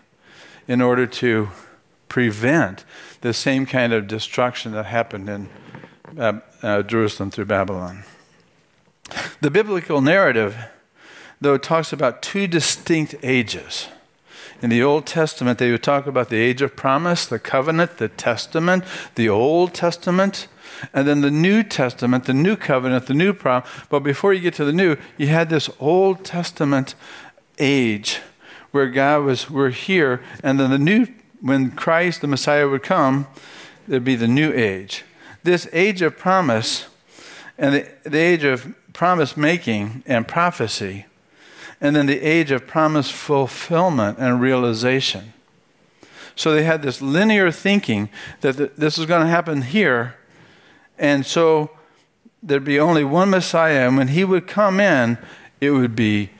in 0.69 0.83
order 0.83 1.07
to 1.07 1.49
prevent 2.11 2.85
the 3.23 3.33
same 3.33 3.65
kind 3.65 3.95
of 3.95 4.07
destruction 4.07 4.73
that 4.73 4.85
happened 4.85 5.31
in 5.31 5.49
uh, 6.19 6.41
uh, 6.63 6.83
Jerusalem 6.83 7.31
through 7.31 7.47
Babylon. 7.47 8.05
The 9.41 9.51
biblical 9.51 10.03
narrative, 10.03 10.55
though, 11.41 11.57
talks 11.57 11.95
about 11.95 12.21
two 12.21 12.47
distinct 12.47 13.15
ages. 13.23 13.89
In 14.65 14.71
the 14.71 14.83
Old 14.83 15.05
Testament, 15.05 15.59
they 15.59 15.71
would 15.71 15.83
talk 15.83 16.07
about 16.07 16.31
the 16.31 16.39
age 16.39 16.63
of 16.63 16.75
promise, 16.75 17.27
the 17.27 17.39
covenant, 17.39 17.99
the 17.99 18.09
testament, 18.09 18.83
the 19.15 19.29
Old 19.29 19.75
Testament, 19.75 20.49
and 20.95 21.07
then 21.07 21.21
the 21.21 21.31
New 21.31 21.63
Testament, 21.63 22.25
the 22.25 22.33
new 22.33 22.57
covenant, 22.57 23.07
the 23.07 23.13
new 23.13 23.35
promise. 23.35 23.69
But 23.91 24.01
before 24.01 24.33
you 24.33 24.41
get 24.41 24.55
to 24.55 24.65
the 24.65 24.73
new, 24.73 24.97
you 25.19 25.27
had 25.27 25.51
this 25.51 25.69
Old 25.79 26.25
Testament 26.25 26.95
age 27.59 28.23
where 28.71 28.87
God 28.87 29.25
was, 29.25 29.51
we're 29.51 29.69
here, 29.69 30.23
and 30.43 30.59
then 30.59 30.71
the 30.71 30.79
new, 30.79 31.09
when 31.43 31.73
Christ, 31.73 32.23
the 32.23 32.27
Messiah, 32.27 32.67
would 32.67 32.83
come, 32.83 33.27
there'd 33.87 34.03
be 34.03 34.17
the 34.17 34.27
new 34.27 34.51
age. 34.51 35.05
This 35.43 35.69
age 35.75 36.01
of 36.01 36.17
promise 36.17 36.87
and 37.59 37.75
the, 37.75 37.89
the 38.05 38.19
age 38.19 38.45
of 38.45 38.75
promise 38.95 39.37
making 39.37 40.05
and 40.07 40.27
prophecy 40.27 41.05
and 41.85 41.95
then 41.95 42.07
the 42.07 42.23
age 42.23 42.51
of 42.51 42.67
promise 42.67 43.11
fulfillment 43.11 44.17
and 44.19 44.41
realization. 44.41 45.35
So 46.35 46.55
they 46.55 46.65
had 46.65 46.81
this 46.81 47.03
linear 47.03 47.51
thinking 47.51 48.09
that 48.41 48.77
this 48.79 48.97
was 48.97 49.07
going 49.07 49.21
to 49.21 49.29
happen 49.29 49.61
here, 49.61 50.17
and 50.99 51.27
so 51.27 51.73
there'd 52.43 52.65
be 52.65 52.81
only 52.81 53.05
one 53.05 53.29
Messiah, 53.29 53.87
and 53.87 53.99
when 53.99 54.09
he 54.09 54.25
would 54.25 54.47
come 54.47 54.81
in, 54.81 55.19
it 55.61 55.73
would 55.73 55.95
be 55.95 56.31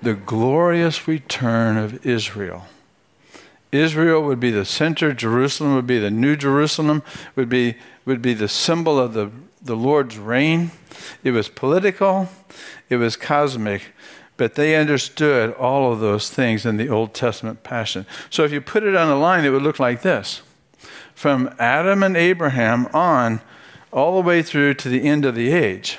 the 0.00 0.14
glorious 0.14 1.06
return 1.06 1.76
of 1.76 2.06
Israel. 2.06 2.64
Israel 3.72 4.22
would 4.22 4.40
be 4.40 4.50
the 4.50 4.64
center, 4.64 5.12
Jerusalem 5.12 5.74
would 5.74 5.86
be 5.86 5.98
the 5.98 6.10
new 6.10 6.36
Jerusalem, 6.36 7.02
would 7.36 7.50
be, 7.50 7.74
would 8.06 8.22
be 8.22 8.32
the 8.32 8.48
symbol 8.48 8.98
of 8.98 9.12
the, 9.12 9.30
the 9.60 9.76
Lord's 9.76 10.16
reign. 10.16 10.70
It 11.22 11.32
was 11.32 11.50
political, 11.50 12.30
it 12.88 12.96
was 12.96 13.14
cosmic, 13.16 13.82
but 14.40 14.54
they 14.54 14.74
understood 14.74 15.52
all 15.52 15.92
of 15.92 16.00
those 16.00 16.30
things 16.30 16.64
in 16.64 16.78
the 16.78 16.88
Old 16.88 17.12
Testament 17.12 17.62
passion. 17.62 18.06
So 18.30 18.42
if 18.42 18.52
you 18.52 18.62
put 18.62 18.84
it 18.84 18.96
on 18.96 19.10
a 19.10 19.18
line, 19.18 19.44
it 19.44 19.50
would 19.50 19.60
look 19.60 19.78
like 19.78 20.00
this 20.00 20.40
from 21.14 21.54
Adam 21.58 22.02
and 22.02 22.16
Abraham 22.16 22.86
on, 22.94 23.42
all 23.92 24.14
the 24.14 24.26
way 24.26 24.40
through 24.40 24.72
to 24.72 24.88
the 24.88 25.02
end 25.02 25.26
of 25.26 25.34
the 25.34 25.52
age. 25.52 25.98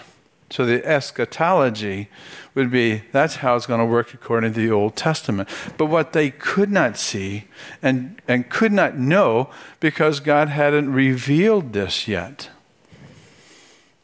So 0.50 0.65
the 0.65 0.83
eschatology 0.83 2.10
would 2.55 2.71
be 2.71 3.03
that's 3.12 3.36
how 3.36 3.55
it's 3.55 3.67
going 3.67 3.79
to 3.79 3.86
work 3.86 4.12
according 4.12 4.53
to 4.53 4.60
the 4.60 4.71
Old 4.71 4.95
Testament. 4.95 5.48
But 5.77 5.86
what 5.86 6.13
they 6.13 6.31
could 6.31 6.71
not 6.71 6.98
see 6.98 7.43
and, 7.83 8.19
and 8.27 8.50
could 8.50 8.71
not 8.71 8.98
know 8.98 9.51
because 9.79 10.19
God 10.19 10.50
hadn't 10.50 10.91
revealed 10.91 11.74
this 11.74 12.07
yet. 12.07 12.50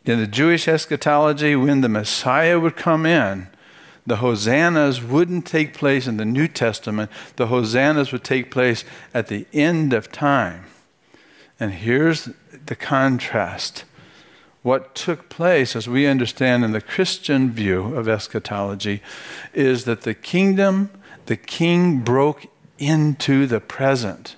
in 0.06 0.20
the 0.20 0.28
Jewish 0.28 0.68
eschatology, 0.68 1.56
when 1.56 1.82
the 1.82 1.90
Messiah 1.90 2.60
would 2.60 2.76
come 2.76 3.08
in, 3.08 3.48
the 4.08 4.18
hosannas 4.18 5.04
wouldn't 5.04 5.46
take 5.46 5.74
place 5.74 6.08
in 6.08 6.16
the 6.16 6.26
New 6.26 6.48
Testament. 6.48 7.12
The 7.36 7.48
hosannas 7.48 8.14
would 8.14 8.24
take 8.24 8.50
place 8.50 8.86
at 9.14 9.28
the 9.28 9.46
end 9.52 9.92
of 9.92 10.12
time. 10.14 10.64
And 11.60 11.74
here's 11.74 12.30
the 12.66 12.76
contrast. 12.76 13.84
What 14.64 14.96
took 14.96 15.28
place, 15.28 15.76
as 15.76 15.90
we 15.90 16.08
understand 16.08 16.64
in 16.64 16.72
the 16.72 16.82
Christian 16.82 17.52
view 17.52 17.96
of 17.96 18.08
eschatology, 18.08 19.02
is 19.54 19.84
that 19.84 20.02
the 20.02 20.14
kingdom, 20.14 20.90
the 21.26 21.38
king 21.38 22.00
broke 22.00 22.48
into 22.80 23.46
the 23.46 23.60
present. 23.60 24.38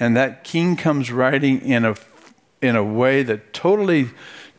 And 0.00 0.16
that 0.16 0.44
king 0.44 0.76
comes 0.76 1.12
riding 1.12 1.60
in 1.60 1.84
a, 1.84 1.94
in 2.62 2.74
a 2.74 2.84
way 2.84 3.22
that 3.22 3.52
totally 3.52 4.08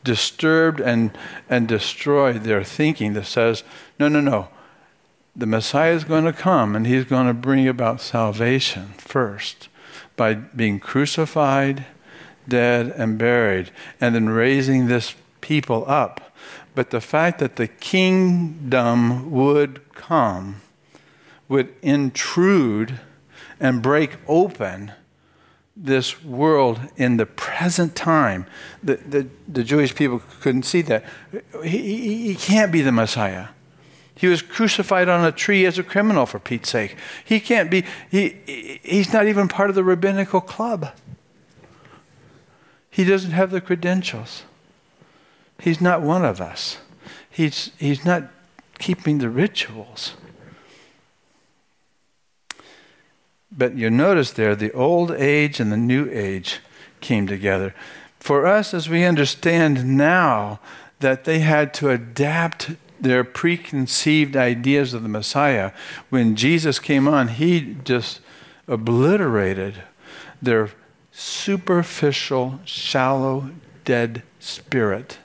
disturbed 0.04 0.80
and, 0.80 1.16
and 1.48 1.68
destroyed 1.68 2.44
their 2.44 2.64
thinking 2.64 3.12
that 3.14 3.26
says, 3.26 3.62
no, 3.98 4.08
no, 4.08 4.20
no. 4.20 4.48
The 5.36 5.46
Messiah 5.46 5.92
is 5.92 6.04
going 6.04 6.24
to 6.24 6.32
come 6.32 6.74
and 6.74 6.86
he's 6.86 7.04
going 7.04 7.26
to 7.26 7.34
bring 7.34 7.68
about 7.68 8.00
salvation 8.00 8.94
first 8.98 9.68
by 10.16 10.34
being 10.34 10.80
crucified, 10.80 11.86
dead, 12.48 12.92
and 12.96 13.16
buried, 13.16 13.70
and 14.00 14.14
then 14.14 14.28
raising 14.28 14.86
this 14.86 15.14
people 15.40 15.84
up. 15.86 16.32
But 16.74 16.90
the 16.90 17.00
fact 17.00 17.38
that 17.38 17.56
the 17.56 17.68
kingdom 17.68 19.30
would 19.30 19.92
come 19.94 20.62
would 21.48 21.74
intrude 21.82 23.00
and 23.58 23.82
break 23.82 24.16
open 24.28 24.92
this 25.76 26.22
world 26.22 26.80
in 26.96 27.16
the 27.16 27.26
present 27.26 27.94
time. 27.94 28.46
The, 28.82 28.96
the, 28.96 29.28
the 29.48 29.64
Jewish 29.64 29.94
people 29.94 30.22
couldn't 30.40 30.64
see 30.64 30.82
that. 30.82 31.04
He, 31.62 31.78
he, 31.78 32.28
he, 32.28 32.34
can't 32.34 32.72
be 32.72 32.82
the 32.82 32.92
Messiah. 32.92 33.48
He 34.14 34.26
was 34.26 34.42
crucified 34.42 35.08
on 35.08 35.24
a 35.24 35.32
tree 35.32 35.64
as 35.64 35.78
a 35.78 35.82
criminal, 35.82 36.26
for 36.26 36.38
Pete's 36.38 36.68
sake. 36.68 36.96
He 37.24 37.40
can't 37.40 37.70
be, 37.70 37.84
he, 38.10 38.80
he's 38.82 39.12
not 39.12 39.26
even 39.26 39.48
part 39.48 39.70
of 39.70 39.76
the 39.76 39.84
rabbinical 39.84 40.40
club. 40.40 40.92
He 42.90 43.04
doesn't 43.04 43.30
have 43.30 43.50
the 43.50 43.60
credentials. 43.60 44.42
He's 45.58 45.80
not 45.80 46.02
one 46.02 46.24
of 46.24 46.40
us. 46.40 46.78
He's, 47.30 47.70
he's 47.78 48.04
not 48.04 48.24
keeping 48.78 49.18
the 49.18 49.30
rituals. 49.30 50.14
But 53.52 53.76
you 53.76 53.90
notice 53.90 54.30
there, 54.32 54.54
the 54.54 54.72
old 54.72 55.10
age 55.10 55.60
and 55.60 55.72
the 55.72 55.76
new 55.76 56.08
age 56.10 56.60
came 57.00 57.26
together. 57.26 57.74
For 58.18 58.46
us, 58.46 58.74
as 58.74 58.88
we 58.88 59.04
understand 59.04 59.96
now 59.96 60.60
that 61.00 61.24
they 61.24 61.40
had 61.40 61.72
to 61.74 61.90
adapt 61.90 62.72
their 63.00 63.24
preconceived 63.24 64.36
ideas 64.36 64.92
of 64.94 65.02
the 65.02 65.08
Messiah, 65.08 65.72
when 66.10 66.36
Jesus 66.36 66.78
came 66.78 67.08
on, 67.08 67.28
he 67.28 67.76
just 67.82 68.20
obliterated 68.68 69.82
their 70.40 70.70
superficial, 71.10 72.60
shallow, 72.64 73.50
dead 73.84 74.22
spirit 74.38 75.18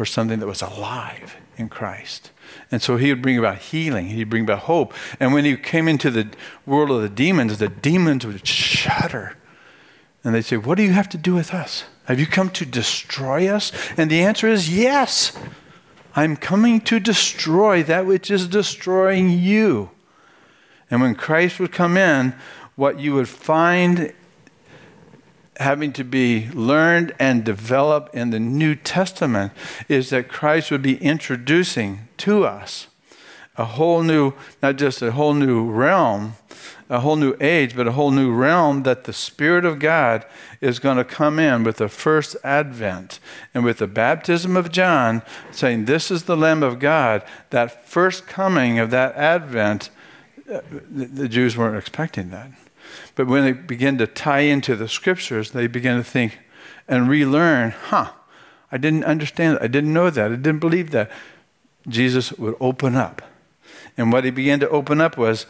for 0.00 0.06
something 0.06 0.38
that 0.38 0.46
was 0.46 0.62
alive 0.62 1.36
in 1.58 1.68
Christ. 1.68 2.30
And 2.70 2.80
so 2.80 2.96
he 2.96 3.10
would 3.10 3.20
bring 3.20 3.36
about 3.36 3.58
healing, 3.58 4.06
he'd 4.06 4.30
bring 4.30 4.44
about 4.44 4.60
hope. 4.60 4.94
And 5.20 5.34
when 5.34 5.44
he 5.44 5.58
came 5.58 5.88
into 5.88 6.10
the 6.10 6.30
world 6.64 6.90
of 6.90 7.02
the 7.02 7.10
demons, 7.10 7.58
the 7.58 7.68
demons 7.68 8.24
would 8.24 8.46
shudder. 8.46 9.36
And 10.24 10.34
they'd 10.34 10.40
say, 10.40 10.56
What 10.56 10.78
do 10.78 10.84
you 10.84 10.92
have 10.92 11.10
to 11.10 11.18
do 11.18 11.34
with 11.34 11.52
us? 11.52 11.84
Have 12.06 12.18
you 12.18 12.26
come 12.26 12.48
to 12.48 12.64
destroy 12.64 13.46
us? 13.46 13.72
And 13.98 14.10
the 14.10 14.22
answer 14.22 14.48
is 14.48 14.74
yes. 14.74 15.38
I'm 16.16 16.34
coming 16.34 16.80
to 16.80 16.98
destroy 16.98 17.82
that 17.82 18.06
which 18.06 18.30
is 18.30 18.48
destroying 18.48 19.28
you. 19.28 19.90
And 20.90 21.02
when 21.02 21.14
Christ 21.14 21.60
would 21.60 21.72
come 21.72 21.98
in, 21.98 22.32
what 22.74 22.98
you 22.98 23.12
would 23.12 23.28
find 23.28 24.14
having 25.60 25.92
to 25.92 26.04
be 26.04 26.48
learned 26.50 27.14
and 27.18 27.44
developed 27.44 28.14
in 28.14 28.30
the 28.30 28.40
New 28.40 28.74
Testament 28.74 29.52
is 29.88 30.10
that 30.10 30.28
Christ 30.28 30.70
would 30.70 30.82
be 30.82 30.96
introducing 30.96 32.08
to 32.18 32.44
us 32.44 32.88
a 33.56 33.64
whole 33.64 34.02
new, 34.02 34.32
not 34.62 34.76
just 34.76 35.02
a 35.02 35.12
whole 35.12 35.34
new 35.34 35.70
realm, 35.70 36.32
a 36.88 37.00
whole 37.00 37.16
new 37.16 37.36
age, 37.40 37.76
but 37.76 37.86
a 37.86 37.92
whole 37.92 38.10
new 38.10 38.32
realm 38.32 38.84
that 38.84 39.04
the 39.04 39.12
Spirit 39.12 39.66
of 39.66 39.78
God 39.78 40.24
is 40.62 40.78
going 40.78 40.96
to 40.96 41.04
come 41.04 41.38
in 41.38 41.62
with 41.62 41.76
the 41.76 41.88
first 41.88 42.36
advent 42.42 43.20
and 43.52 43.62
with 43.62 43.78
the 43.78 43.86
baptism 43.86 44.56
of 44.56 44.72
John, 44.72 45.22
saying, 45.50 45.84
This 45.84 46.10
is 46.10 46.24
the 46.24 46.36
Lamb 46.36 46.62
of 46.62 46.78
God. 46.78 47.22
That 47.50 47.86
first 47.86 48.26
coming 48.26 48.78
of 48.78 48.90
that 48.90 49.14
advent, 49.14 49.90
uh, 50.50 50.60
the 50.90 51.28
Jews 51.28 51.56
weren't 51.56 51.76
expecting 51.76 52.30
that. 52.30 52.50
But 53.14 53.26
when 53.26 53.44
they 53.44 53.52
begin 53.52 53.98
to 53.98 54.06
tie 54.06 54.40
into 54.40 54.76
the 54.76 54.88
scriptures, 54.88 55.50
they 55.50 55.66
begin 55.66 55.96
to 55.96 56.04
think 56.04 56.38
and 56.88 57.08
relearn, 57.08 57.70
huh, 57.70 58.12
I 58.72 58.76
didn't 58.76 59.04
understand. 59.04 59.58
I 59.60 59.66
didn't 59.66 59.92
know 59.92 60.10
that. 60.10 60.32
I 60.32 60.36
didn't 60.36 60.60
believe 60.60 60.90
that. 60.90 61.10
Jesus 61.88 62.32
would 62.34 62.56
open 62.60 62.94
up. 62.94 63.22
And 63.96 64.12
what 64.12 64.24
he 64.24 64.30
began 64.30 64.60
to 64.60 64.68
open 64.68 65.00
up 65.00 65.16
was 65.16 65.46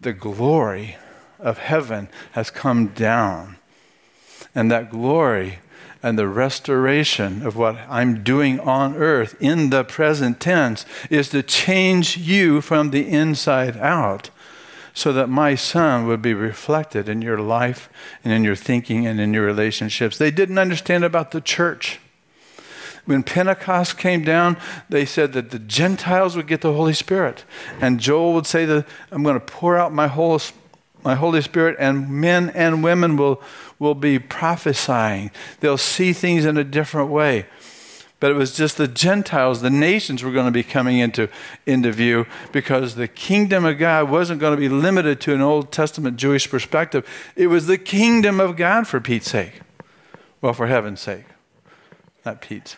the 0.00 0.12
glory 0.12 0.96
of 1.38 1.58
heaven 1.58 2.08
has 2.32 2.50
come 2.50 2.88
down. 2.88 3.56
And 4.54 4.70
that 4.70 4.90
glory 4.90 5.58
and 6.02 6.18
the 6.18 6.28
restoration 6.28 7.44
of 7.46 7.56
what 7.56 7.76
I'm 7.88 8.22
doing 8.22 8.60
on 8.60 8.94
earth 8.96 9.36
in 9.40 9.70
the 9.70 9.84
present 9.84 10.38
tense 10.38 10.84
is 11.10 11.30
to 11.30 11.42
change 11.42 12.16
you 12.16 12.60
from 12.60 12.90
the 12.90 13.08
inside 13.08 13.76
out 13.78 14.30
so 14.94 15.12
that 15.12 15.28
my 15.28 15.56
son 15.56 16.06
would 16.06 16.22
be 16.22 16.32
reflected 16.32 17.08
in 17.08 17.20
your 17.20 17.38
life 17.38 17.90
and 18.22 18.32
in 18.32 18.44
your 18.44 18.54
thinking 18.54 19.06
and 19.06 19.20
in 19.20 19.34
your 19.34 19.44
relationships. 19.44 20.16
They 20.16 20.30
didn't 20.30 20.58
understand 20.58 21.04
about 21.04 21.32
the 21.32 21.40
church. 21.40 21.98
When 23.04 23.22
Pentecost 23.22 23.98
came 23.98 24.24
down, 24.24 24.56
they 24.88 25.04
said 25.04 25.32
that 25.34 25.50
the 25.50 25.58
Gentiles 25.58 26.36
would 26.36 26.46
get 26.46 26.62
the 26.62 26.72
Holy 26.72 26.94
Spirit. 26.94 27.44
And 27.80 28.00
Joel 28.00 28.32
would 28.34 28.46
say 28.46 28.64
that 28.64 28.86
I'm 29.10 29.22
going 29.22 29.34
to 29.34 29.44
pour 29.44 29.76
out 29.76 29.92
my 29.92 30.06
whole 30.06 30.40
my 31.04 31.14
Holy 31.14 31.42
Spirit, 31.42 31.76
and 31.78 32.08
men 32.08 32.48
and 32.50 32.82
women 32.82 33.18
will, 33.18 33.42
will 33.78 33.94
be 33.94 34.18
prophesying. 34.18 35.30
They'll 35.60 35.76
see 35.76 36.14
things 36.14 36.46
in 36.46 36.56
a 36.56 36.64
different 36.64 37.10
way 37.10 37.44
but 38.20 38.30
it 38.30 38.34
was 38.34 38.56
just 38.56 38.76
the 38.76 38.88
Gentiles, 38.88 39.60
the 39.60 39.70
nations 39.70 40.22
were 40.22 40.32
going 40.32 40.46
to 40.46 40.52
be 40.52 40.62
coming 40.62 40.98
into, 40.98 41.28
into 41.66 41.92
view 41.92 42.26
because 42.52 42.94
the 42.94 43.08
kingdom 43.08 43.64
of 43.64 43.78
God 43.78 44.08
wasn't 44.08 44.40
going 44.40 44.54
to 44.54 44.60
be 44.60 44.68
limited 44.68 45.20
to 45.22 45.34
an 45.34 45.40
Old 45.40 45.72
Testament 45.72 46.16
Jewish 46.16 46.48
perspective. 46.48 47.06
It 47.36 47.48
was 47.48 47.66
the 47.66 47.78
kingdom 47.78 48.40
of 48.40 48.56
God 48.56 48.86
for 48.86 49.00
Pete's 49.00 49.30
sake. 49.30 49.60
Well, 50.40 50.52
for 50.52 50.66
heaven's 50.66 51.00
sake, 51.00 51.24
not 52.24 52.40
Pete's. 52.40 52.76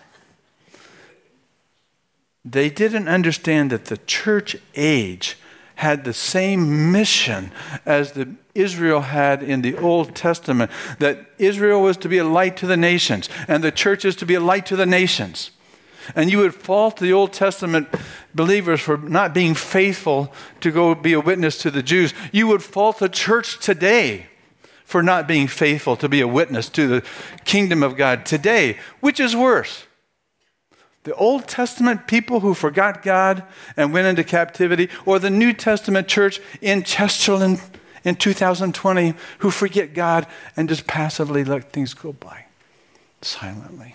They 2.45 2.71
didn't 2.71 3.09
understand 3.09 3.71
that 3.71 3.87
the 3.87 3.97
church 3.99 4.57
age 4.77 5.37
had 5.77 6.05
the 6.05 6.13
same 6.13 6.91
mission 6.91 7.53
as 7.85 8.13
the 8.13 8.35
Israel 8.55 9.03
had 9.03 9.43
in 9.43 9.63
the 9.63 9.77
Old 9.77 10.15
Testament 10.15 10.71
that 10.99 11.27
Israel 11.39 11.83
was 11.83 11.97
to 11.99 12.09
be 12.09 12.19
a 12.19 12.25
light 12.25 12.57
to 12.59 12.67
the 12.67 12.77
nations 12.77 13.29
and 13.47 13.63
the 13.63 13.71
church 13.71 14.05
is 14.05 14.17
to 14.17 14.27
be 14.27 14.35
a 14.35 14.41
light 14.41 14.67
to 14.67 14.77
the 14.77 14.87
nations. 14.87 15.51
And 16.15 16.31
you 16.31 16.39
would 16.39 16.55
fault 16.55 16.99
the 16.99 17.13
Old 17.13 17.33
Testament 17.33 17.89
believers 18.35 18.81
for 18.81 18.97
not 18.97 19.35
being 19.35 19.55
faithful 19.55 20.33
to 20.61 20.71
go 20.71 20.95
be 20.95 21.13
a 21.13 21.21
witness 21.21 21.59
to 21.59 21.71
the 21.71 21.83
Jews. 21.83 22.15
You 22.33 22.47
would 22.47 22.63
fault 22.63 22.99
the 22.99 23.09
church 23.09 23.59
today 23.59 24.27
for 24.85 25.03
not 25.03 25.27
being 25.27 25.49
faithful 25.49 25.97
to 25.97 26.09
be 26.09 26.21
a 26.21 26.29
witness 26.29 26.69
to 26.71 26.87
the 26.87 27.03
kingdom 27.45 27.83
of 27.83 27.97
God 27.97 28.25
today. 28.25 28.79
Which 29.01 29.19
is 29.19 29.35
worse? 29.35 29.86
The 31.07 31.15
Old 31.15 31.47
Testament 31.47 32.09
people 32.09 32.41
who 32.41 32.53
forgot 32.53 33.05
God 33.05 33.45
and 33.77 33.93
went 33.93 34.09
into 34.09 34.25
captivity, 34.25 34.91
or 35.05 35.21
the 35.21 35.31
New 35.31 35.53
Testament 35.53 36.09
church 36.09 36.41
in 36.61 36.83
Chesterland 36.83 37.61
in 38.05 38.17
2020 38.17 39.15
who 39.39 39.53
forget 39.53 39.95
God 39.95 40.27
and 40.57 40.69
just 40.69 40.89
passively 40.89 41.45
let 41.45 41.73
things 41.73 41.95
go 41.95 42.13
by 42.13 42.47
silently. 43.23 43.95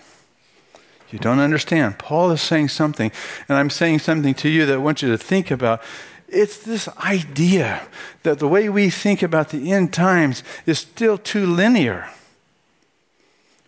You 1.09 1.19
don't 1.19 1.39
understand. 1.39 1.99
Paul 1.99 2.31
is 2.31 2.41
saying 2.41 2.69
something, 2.69 3.11
and 3.49 3.57
I'm 3.57 3.69
saying 3.69 3.99
something 3.99 4.33
to 4.35 4.49
you 4.49 4.65
that 4.65 4.75
I 4.75 4.77
want 4.77 5.01
you 5.01 5.09
to 5.09 5.17
think 5.17 5.51
about. 5.51 5.81
It's 6.29 6.59
this 6.59 6.87
idea 6.99 7.81
that 8.23 8.39
the 8.39 8.47
way 8.47 8.69
we 8.69 8.89
think 8.89 9.21
about 9.21 9.49
the 9.49 9.73
end 9.73 9.91
times 9.91 10.43
is 10.65 10.79
still 10.79 11.17
too 11.17 11.45
linear. 11.45 12.09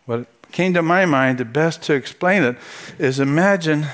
What 0.06 0.28
came 0.54 0.74
to 0.76 0.84
my 0.84 1.06
mind, 1.06 1.40
the 1.40 1.46
best 1.46 1.82
to 1.82 1.94
explain 1.94 2.44
it 2.44 2.56
is 3.00 3.20
imagine 3.20 3.88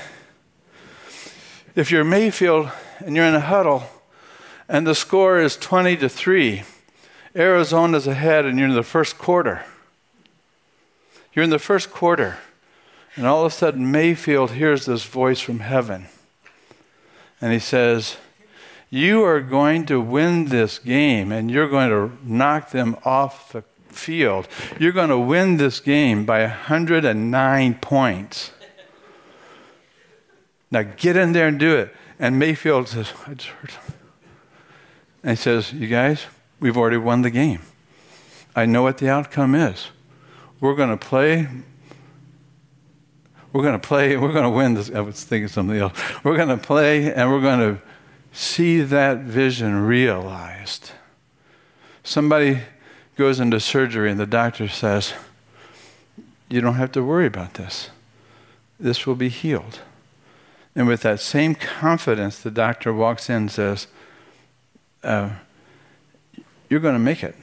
if 1.74 1.90
you're 1.90 2.04
Mayfield 2.04 2.70
and 2.98 3.16
you're 3.16 3.24
in 3.24 3.34
a 3.34 3.40
huddle 3.40 3.84
and 4.68 4.86
the 4.86 4.94
score 4.94 5.40
is 5.40 5.56
20 5.56 5.96
to 5.96 6.08
3. 6.08 6.62
Arizona's 7.34 8.06
ahead 8.06 8.44
and 8.44 8.58
you're 8.58 8.68
in 8.68 8.74
the 8.74 8.82
first 8.82 9.16
quarter. 9.18 9.64
You're 11.32 11.44
in 11.44 11.50
the 11.50 11.58
first 11.58 11.90
quarter 11.90 12.38
And 13.16 13.26
all 13.26 13.44
of 13.44 13.52
a 13.52 13.54
sudden, 13.54 13.90
Mayfield 13.90 14.52
hears 14.52 14.86
this 14.86 15.04
voice 15.04 15.40
from 15.40 15.60
heaven. 15.60 16.06
And 17.40 17.52
he 17.52 17.58
says, 17.58 18.18
You 18.90 19.24
are 19.24 19.40
going 19.40 19.86
to 19.86 20.00
win 20.00 20.46
this 20.46 20.78
game 20.78 21.32
and 21.32 21.50
you're 21.50 21.68
going 21.68 21.90
to 21.90 22.16
knock 22.22 22.70
them 22.70 22.96
off 23.04 23.52
the 23.52 23.64
field. 23.92 24.48
You're 24.78 24.92
going 24.92 25.10
to 25.10 25.18
win 25.18 25.56
this 25.56 25.80
game 25.80 26.24
by 26.24 26.42
109 26.42 27.74
points. 27.74 28.52
Now 30.70 30.82
get 30.82 31.16
in 31.16 31.32
there 31.32 31.48
and 31.48 31.58
do 31.58 31.76
it. 31.76 31.94
And 32.18 32.38
Mayfield 32.38 32.88
says, 32.88 33.12
I 33.26 33.34
just 33.34 33.48
heard. 33.48 33.72
And 35.22 35.30
he 35.30 35.36
says, 35.36 35.72
You 35.72 35.88
guys, 35.88 36.26
we've 36.60 36.76
already 36.76 36.96
won 36.96 37.22
the 37.22 37.30
game. 37.30 37.62
I 38.54 38.66
know 38.66 38.82
what 38.82 38.98
the 38.98 39.08
outcome 39.08 39.54
is. 39.54 39.88
We're 40.60 40.74
going 40.74 40.90
to 40.90 40.96
play. 40.96 41.48
We're 43.52 43.62
going 43.62 43.80
to 43.80 43.86
play. 43.86 44.16
We're 44.16 44.32
going 44.32 44.44
to 44.44 44.50
win 44.50 44.74
this. 44.74 44.90
I 44.90 45.00
was 45.00 45.24
thinking 45.24 45.48
something 45.48 45.76
else. 45.76 45.98
We're 46.22 46.36
going 46.36 46.48
to 46.48 46.56
play 46.56 47.12
and 47.12 47.30
we're 47.30 47.40
going 47.40 47.60
to 47.60 47.82
see 48.32 48.80
that 48.82 49.18
vision 49.18 49.86
realized. 49.86 50.92
Somebody 52.04 52.60
goes 53.20 53.38
into 53.38 53.60
surgery 53.60 54.10
and 54.10 54.18
the 54.18 54.24
doctor 54.24 54.66
says, 54.66 55.12
You 56.48 56.62
don't 56.62 56.76
have 56.76 56.90
to 56.92 57.04
worry 57.04 57.26
about 57.26 57.54
this. 57.54 57.90
This 58.80 59.06
will 59.06 59.14
be 59.14 59.28
healed. 59.28 59.80
And 60.74 60.88
with 60.88 61.02
that 61.02 61.20
same 61.20 61.54
confidence, 61.54 62.38
the 62.38 62.50
doctor 62.50 62.94
walks 62.94 63.28
in 63.28 63.36
and 63.36 63.50
says, 63.50 63.88
uh, 65.04 65.32
You're 66.70 66.80
going 66.80 66.94
to 66.94 66.98
make 66.98 67.22
it. 67.22 67.36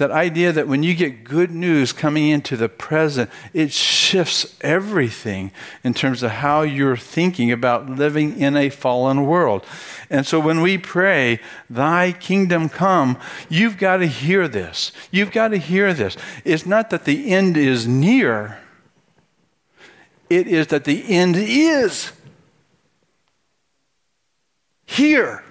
That 0.00 0.10
idea 0.10 0.50
that 0.52 0.66
when 0.66 0.82
you 0.82 0.94
get 0.94 1.24
good 1.24 1.50
news 1.50 1.92
coming 1.92 2.30
into 2.30 2.56
the 2.56 2.70
present, 2.70 3.28
it 3.52 3.70
shifts 3.70 4.56
everything 4.62 5.52
in 5.84 5.92
terms 5.92 6.22
of 6.22 6.30
how 6.30 6.62
you're 6.62 6.96
thinking 6.96 7.52
about 7.52 7.90
living 7.90 8.40
in 8.40 8.56
a 8.56 8.70
fallen 8.70 9.26
world. 9.26 9.62
And 10.08 10.26
so 10.26 10.40
when 10.40 10.62
we 10.62 10.78
pray, 10.78 11.38
Thy 11.68 12.12
kingdom 12.12 12.70
come, 12.70 13.18
you've 13.50 13.76
got 13.76 13.98
to 13.98 14.06
hear 14.06 14.48
this. 14.48 14.90
You've 15.10 15.32
got 15.32 15.48
to 15.48 15.58
hear 15.58 15.92
this. 15.92 16.16
It's 16.46 16.64
not 16.64 16.88
that 16.88 17.04
the 17.04 17.30
end 17.30 17.58
is 17.58 17.86
near, 17.86 18.58
it 20.30 20.46
is 20.46 20.68
that 20.68 20.84
the 20.84 21.04
end 21.10 21.36
is 21.36 22.12
here. 24.86 25.44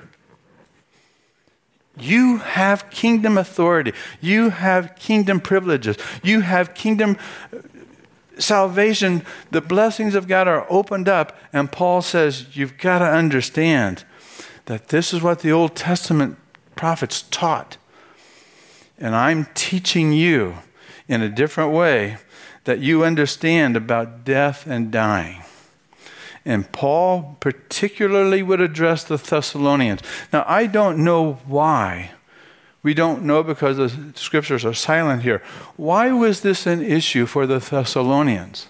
You 2.02 2.38
have 2.38 2.90
kingdom 2.90 3.38
authority. 3.38 3.94
You 4.22 4.50
have 4.50 4.96
kingdom 4.96 5.40
privileges. 5.40 5.98
You 6.24 6.42
have 6.42 6.74
kingdom 6.74 7.18
uh, 7.54 7.60
salvation. 8.38 9.24
The 9.52 9.62
blessings 9.62 10.16
of 10.16 10.28
God 10.28 10.48
are 10.48 10.66
opened 10.70 11.10
up. 11.10 11.38
And 11.52 11.72
Paul 11.72 12.02
says, 12.02 12.56
You've 12.56 12.78
got 12.78 13.00
to 13.00 13.06
understand 13.06 14.04
that 14.66 14.90
this 14.90 15.14
is 15.14 15.22
what 15.22 15.40
the 15.40 15.52
Old 15.52 15.76
Testament 15.76 16.38
prophets 16.76 17.24
taught. 17.32 17.78
And 18.98 19.16
I'm 19.16 19.48
teaching 19.54 20.14
you 20.14 20.56
in 21.08 21.22
a 21.22 21.30
different 21.30 21.74
way 21.74 22.18
that 22.66 22.80
you 22.80 23.04
understand 23.04 23.76
about 23.76 24.24
death 24.24 24.68
and 24.68 24.92
dying. 24.92 25.42
And 26.46 26.72
Paul 26.72 27.38
particularly 27.40 28.42
would 28.42 28.62
address 28.62 29.04
the 29.04 29.18
Thessalonians. 29.18 30.02
Now, 30.32 30.46
I 30.48 30.66
don't 30.66 31.04
know 31.04 31.34
why. 31.46 32.12
We 32.82 32.94
don't 32.94 33.24
know 33.24 33.44
because 33.44 33.78
the 33.78 34.14
scriptures 34.16 34.64
are 34.64 34.74
silent 34.74 35.24
here. 35.24 35.44
Why 35.76 36.12
was 36.12 36.42
this 36.42 36.66
an 36.66 36.82
issue 36.82 37.26
for 37.26 37.46
the 37.46 37.60
Thessalonians? 37.60 38.68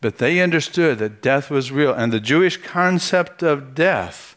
But 0.00 0.18
they 0.18 0.40
understood 0.40 0.98
that 0.98 1.22
death 1.22 1.50
was 1.50 1.72
real. 1.72 1.92
And 1.92 2.12
the 2.12 2.20
Jewish 2.20 2.58
concept 2.58 3.42
of 3.42 3.74
death, 3.74 4.36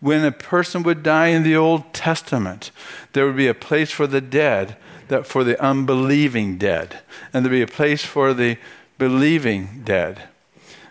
when 0.00 0.24
a 0.24 0.32
person 0.32 0.82
would 0.84 1.02
die 1.02 1.28
in 1.28 1.42
the 1.42 1.56
Old 1.56 1.92
Testament, 1.92 2.70
there 3.12 3.26
would 3.26 3.36
be 3.36 3.48
a 3.48 3.54
place 3.54 3.90
for 3.90 4.06
the 4.06 4.20
dead, 4.20 4.76
that 5.08 5.26
for 5.26 5.44
the 5.44 5.60
unbelieving 5.62 6.56
dead. 6.56 7.00
And 7.32 7.44
there'd 7.44 7.50
be 7.50 7.60
a 7.60 7.66
place 7.66 8.04
for 8.04 8.32
the 8.32 8.56
believing 8.98 9.82
dead. 9.84 10.28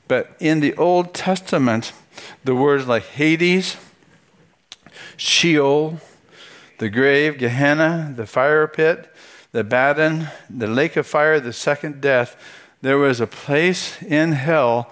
But 0.07 0.35
in 0.39 0.59
the 0.59 0.75
Old 0.75 1.13
Testament, 1.13 1.93
the 2.43 2.55
words 2.55 2.87
like 2.87 3.03
Hades, 3.03 3.77
Sheol, 5.17 5.99
the 6.79 6.89
grave, 6.89 7.37
Gehenna, 7.37 8.13
the 8.15 8.25
fire 8.25 8.67
pit, 8.67 9.13
the 9.51 9.59
Abaddon, 9.59 10.27
the 10.49 10.67
lake 10.67 10.95
of 10.97 11.07
fire, 11.07 11.39
the 11.39 11.53
second 11.53 12.01
death, 12.01 12.35
there 12.81 12.97
was 12.97 13.21
a 13.21 13.27
place 13.27 14.01
in 14.01 14.33
hell, 14.33 14.91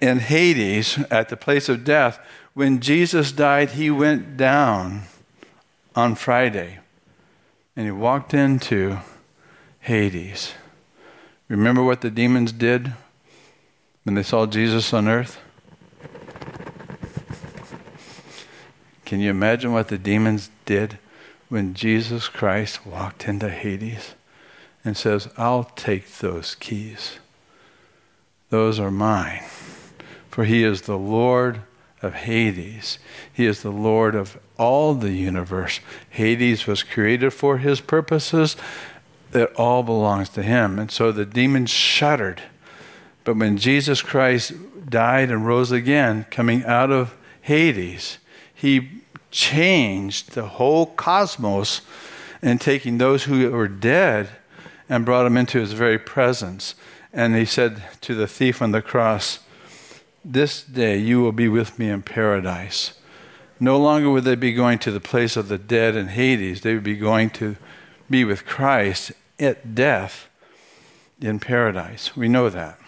in 0.00 0.18
Hades, 0.18 0.98
at 1.10 1.28
the 1.28 1.36
place 1.36 1.68
of 1.68 1.84
death. 1.84 2.18
When 2.52 2.80
Jesus 2.80 3.32
died, 3.32 3.70
he 3.70 3.90
went 3.90 4.36
down 4.36 5.02
on 5.96 6.14
Friday 6.14 6.78
and 7.76 7.86
he 7.86 7.90
walked 7.90 8.34
into 8.34 8.98
Hades. 9.80 10.52
Remember 11.48 11.82
what 11.82 12.00
the 12.00 12.10
demons 12.10 12.52
did 12.52 12.92
when 14.04 14.14
they 14.14 14.22
saw 14.22 14.46
Jesus 14.46 14.92
on 14.92 15.08
earth? 15.08 15.38
Can 19.04 19.20
you 19.20 19.30
imagine 19.30 19.72
what 19.72 19.88
the 19.88 19.98
demons 19.98 20.50
did 20.64 20.98
when 21.48 21.74
Jesus 21.74 22.28
Christ 22.28 22.86
walked 22.86 23.26
into 23.26 23.48
Hades 23.48 24.14
and 24.84 24.96
says, 24.96 25.28
I'll 25.36 25.64
take 25.64 26.18
those 26.18 26.54
keys? 26.54 27.18
Those 28.50 28.78
are 28.78 28.90
mine. 28.90 29.42
For 30.28 30.44
he 30.44 30.62
is 30.62 30.82
the 30.82 30.96
Lord 30.96 31.62
of 32.02 32.14
Hades. 32.14 32.98
He 33.32 33.46
is 33.46 33.62
the 33.62 33.72
Lord 33.72 34.14
of 34.14 34.38
all 34.56 34.94
the 34.94 35.12
universe. 35.12 35.80
Hades 36.08 36.66
was 36.66 36.82
created 36.82 37.32
for 37.32 37.58
his 37.58 37.80
purposes. 37.80 38.56
It 39.32 39.52
all 39.56 39.82
belongs 39.82 40.28
to 40.30 40.42
him. 40.42 40.78
And 40.78 40.90
so 40.90 41.12
the 41.12 41.26
demons 41.26 41.70
shuddered 41.70 42.42
but 43.30 43.36
when 43.36 43.58
Jesus 43.58 44.02
Christ 44.02 44.54
died 44.88 45.30
and 45.30 45.46
rose 45.46 45.70
again, 45.70 46.26
coming 46.32 46.64
out 46.64 46.90
of 46.90 47.14
Hades, 47.42 48.18
he 48.52 49.02
changed 49.30 50.32
the 50.32 50.46
whole 50.46 50.86
cosmos 50.86 51.82
and 52.42 52.60
taking 52.60 52.98
those 52.98 53.22
who 53.22 53.48
were 53.48 53.68
dead 53.68 54.30
and 54.88 55.04
brought 55.04 55.22
them 55.22 55.36
into 55.36 55.60
his 55.60 55.74
very 55.74 55.96
presence. 55.96 56.74
And 57.12 57.36
he 57.36 57.44
said 57.44 57.80
to 58.00 58.16
the 58.16 58.26
thief 58.26 58.60
on 58.60 58.72
the 58.72 58.82
cross, 58.82 59.38
This 60.24 60.64
day 60.64 60.96
you 60.96 61.20
will 61.20 61.30
be 61.30 61.46
with 61.46 61.78
me 61.78 61.88
in 61.88 62.02
paradise. 62.02 62.94
No 63.60 63.78
longer 63.78 64.10
would 64.10 64.24
they 64.24 64.34
be 64.34 64.52
going 64.52 64.80
to 64.80 64.90
the 64.90 64.98
place 64.98 65.36
of 65.36 65.46
the 65.46 65.56
dead 65.56 65.94
in 65.94 66.08
Hades, 66.08 66.62
they 66.62 66.74
would 66.74 66.82
be 66.82 66.96
going 66.96 67.30
to 67.30 67.54
be 68.10 68.24
with 68.24 68.44
Christ 68.44 69.12
at 69.38 69.76
death 69.76 70.28
in 71.20 71.38
paradise. 71.38 72.16
We 72.16 72.26
know 72.26 72.50
that. 72.50 72.80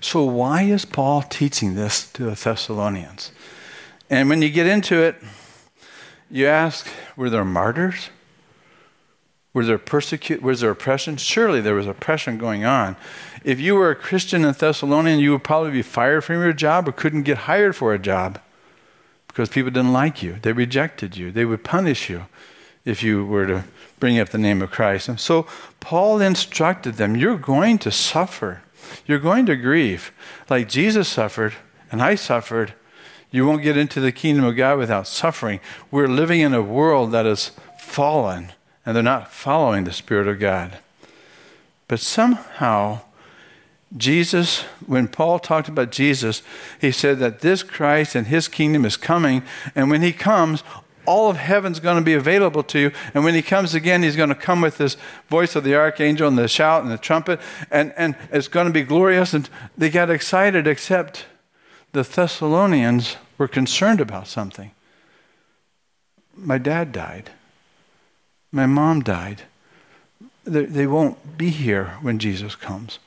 So, 0.00 0.22
why 0.24 0.62
is 0.62 0.84
Paul 0.84 1.22
teaching 1.22 1.74
this 1.74 2.10
to 2.12 2.24
the 2.24 2.34
Thessalonians? 2.34 3.32
And 4.10 4.28
when 4.28 4.42
you 4.42 4.50
get 4.50 4.66
into 4.66 5.02
it, 5.02 5.16
you 6.30 6.46
ask, 6.46 6.86
were 7.16 7.30
there 7.30 7.44
martyrs? 7.44 8.10
Were 9.52 9.64
there 9.64 9.78
persecute? 9.78 10.42
Was 10.42 10.60
there 10.60 10.70
oppression? 10.70 11.16
Surely 11.16 11.60
there 11.60 11.74
was 11.74 11.86
oppression 11.86 12.38
going 12.38 12.64
on. 12.64 12.96
If 13.44 13.60
you 13.60 13.74
were 13.74 13.90
a 13.90 13.96
Christian 13.96 14.44
in 14.44 14.52
Thessalonian, 14.52 15.18
you 15.18 15.32
would 15.32 15.44
probably 15.44 15.70
be 15.70 15.82
fired 15.82 16.22
from 16.22 16.36
your 16.36 16.52
job 16.52 16.88
or 16.88 16.92
couldn't 16.92 17.22
get 17.22 17.38
hired 17.38 17.74
for 17.74 17.94
a 17.94 17.98
job 17.98 18.40
because 19.26 19.48
people 19.48 19.70
didn't 19.70 19.92
like 19.92 20.22
you. 20.22 20.36
They 20.42 20.52
rejected 20.52 21.16
you. 21.16 21.30
They 21.30 21.44
would 21.44 21.64
punish 21.64 22.10
you 22.10 22.26
if 22.84 23.02
you 23.02 23.24
were 23.24 23.46
to 23.46 23.64
bring 24.00 24.18
up 24.18 24.30
the 24.30 24.38
name 24.38 24.62
of 24.62 24.70
Christ. 24.70 25.08
And 25.08 25.20
so 25.20 25.46
Paul 25.80 26.20
instructed 26.20 26.94
them, 26.94 27.16
you're 27.16 27.38
going 27.38 27.78
to 27.78 27.90
suffer. 27.90 28.62
You're 29.06 29.18
going 29.18 29.46
to 29.46 29.56
grieve. 29.56 30.12
Like 30.48 30.68
Jesus 30.68 31.08
suffered 31.08 31.54
and 31.90 32.02
I 32.02 32.14
suffered. 32.14 32.74
You 33.30 33.46
won't 33.46 33.62
get 33.62 33.76
into 33.76 34.00
the 34.00 34.12
kingdom 34.12 34.44
of 34.44 34.56
God 34.56 34.78
without 34.78 35.06
suffering. 35.06 35.60
We're 35.90 36.08
living 36.08 36.40
in 36.40 36.54
a 36.54 36.62
world 36.62 37.12
that 37.12 37.26
is 37.26 37.52
fallen 37.78 38.52
and 38.86 38.96
they're 38.96 39.02
not 39.02 39.32
following 39.32 39.84
the 39.84 39.92
Spirit 39.92 40.28
of 40.28 40.40
God. 40.40 40.78
But 41.88 42.00
somehow, 42.00 43.00
Jesus, 43.96 44.60
when 44.86 45.08
Paul 45.08 45.38
talked 45.38 45.68
about 45.68 45.90
Jesus, 45.90 46.42
he 46.80 46.90
said 46.90 47.18
that 47.18 47.40
this 47.40 47.62
Christ 47.62 48.14
and 48.14 48.26
his 48.26 48.48
kingdom 48.48 48.84
is 48.84 48.96
coming, 48.96 49.42
and 49.74 49.90
when 49.90 50.02
he 50.02 50.12
comes, 50.12 50.62
all 51.08 51.30
of 51.30 51.38
heaven's 51.38 51.80
going 51.80 51.96
to 51.96 52.04
be 52.04 52.12
available 52.12 52.62
to 52.62 52.78
you. 52.78 52.92
And 53.14 53.24
when 53.24 53.34
he 53.34 53.40
comes 53.40 53.74
again, 53.74 54.02
he's 54.02 54.14
going 54.14 54.28
to 54.28 54.34
come 54.34 54.60
with 54.60 54.76
this 54.76 54.98
voice 55.28 55.56
of 55.56 55.64
the 55.64 55.74
archangel 55.74 56.28
and 56.28 56.36
the 56.36 56.46
shout 56.48 56.82
and 56.82 56.92
the 56.92 56.98
trumpet, 56.98 57.40
and, 57.70 57.94
and 57.96 58.14
it's 58.30 58.46
going 58.46 58.66
to 58.66 58.72
be 58.72 58.82
glorious. 58.82 59.32
And 59.32 59.48
they 59.76 59.88
got 59.88 60.10
excited, 60.10 60.66
except 60.66 61.24
the 61.92 62.02
Thessalonians 62.02 63.16
were 63.38 63.48
concerned 63.48 64.02
about 64.02 64.28
something. 64.28 64.72
My 66.36 66.58
dad 66.58 66.92
died. 66.92 67.30
My 68.52 68.66
mom 68.66 69.02
died. 69.02 69.42
they 70.44 70.86
won't 70.86 71.38
be 71.38 71.48
here 71.48 71.96
when 72.02 72.18
Jesus 72.18 72.54
comes. 72.54 72.98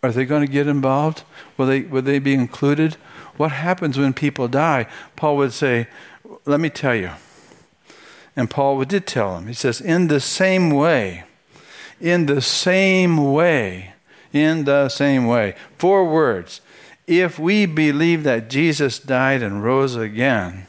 Are 0.00 0.12
they 0.12 0.24
going 0.24 0.46
to 0.46 0.52
get 0.52 0.68
involved? 0.68 1.24
Will 1.56 1.66
they, 1.66 1.80
will 1.80 2.02
they 2.02 2.20
be 2.20 2.34
included? 2.34 2.94
What 3.36 3.50
happens 3.50 3.98
when 3.98 4.12
people 4.12 4.46
die? 4.46 4.86
Paul 5.16 5.36
would 5.38 5.52
say, 5.52 5.88
Let 6.46 6.60
me 6.60 6.70
tell 6.70 6.94
you. 6.94 7.10
And 8.36 8.48
Paul 8.48 8.84
did 8.84 9.06
tell 9.06 9.36
him. 9.36 9.46
He 9.46 9.54
says, 9.54 9.80
In 9.80 10.08
the 10.08 10.20
same 10.20 10.70
way, 10.70 11.24
in 12.00 12.26
the 12.26 12.40
same 12.40 13.32
way, 13.32 13.94
in 14.32 14.64
the 14.64 14.88
same 14.88 15.26
way. 15.26 15.56
Four 15.78 16.10
words. 16.10 16.60
If 17.06 17.38
we 17.38 17.66
believe 17.66 18.24
that 18.24 18.50
Jesus 18.50 18.98
died 18.98 19.42
and 19.42 19.62
rose 19.62 19.94
again, 19.94 20.66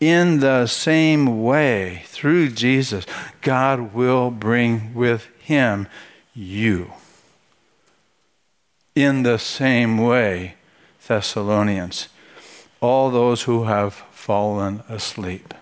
in 0.00 0.40
the 0.40 0.66
same 0.66 1.42
way, 1.42 2.02
through 2.06 2.50
Jesus, 2.50 3.06
God 3.40 3.94
will 3.94 4.30
bring 4.30 4.94
with 4.94 5.28
him 5.40 5.88
you. 6.34 6.92
In 8.94 9.24
the 9.24 9.38
same 9.38 9.98
way, 9.98 10.54
Thessalonians, 11.06 12.08
all 12.84 13.10
those 13.10 13.42
who 13.42 13.64
have 13.64 13.94
fallen 14.12 14.82
asleep. 14.88 15.54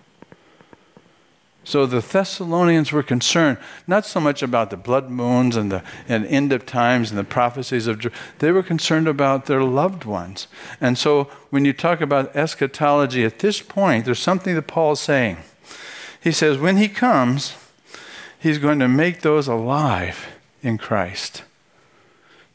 So 1.64 1.86
the 1.86 2.00
Thessalonians 2.00 2.90
were 2.90 3.04
concerned 3.04 3.58
not 3.86 4.04
so 4.04 4.18
much 4.18 4.42
about 4.42 4.70
the 4.70 4.76
blood 4.76 5.08
moons 5.08 5.54
and 5.54 5.70
the 5.70 5.84
and 6.08 6.26
end 6.26 6.52
of 6.52 6.66
times 6.66 7.10
and 7.10 7.18
the 7.18 7.24
prophecies 7.24 7.86
of 7.86 8.04
they 8.40 8.50
were 8.50 8.64
concerned 8.64 9.06
about 9.06 9.46
their 9.46 9.62
loved 9.62 10.04
ones. 10.04 10.48
And 10.80 10.98
so 10.98 11.30
when 11.50 11.64
you 11.64 11.72
talk 11.72 12.00
about 12.00 12.34
eschatology 12.34 13.24
at 13.24 13.38
this 13.38 13.62
point, 13.62 14.04
there's 14.04 14.18
something 14.18 14.56
that 14.56 14.66
Paul 14.66 14.92
is 14.92 15.00
saying. 15.00 15.36
He 16.20 16.32
says 16.32 16.58
when 16.58 16.78
he 16.78 16.88
comes, 16.88 17.54
he's 18.40 18.58
going 18.58 18.80
to 18.80 18.88
make 18.88 19.20
those 19.20 19.46
alive 19.46 20.26
in 20.62 20.78
Christ. 20.78 21.44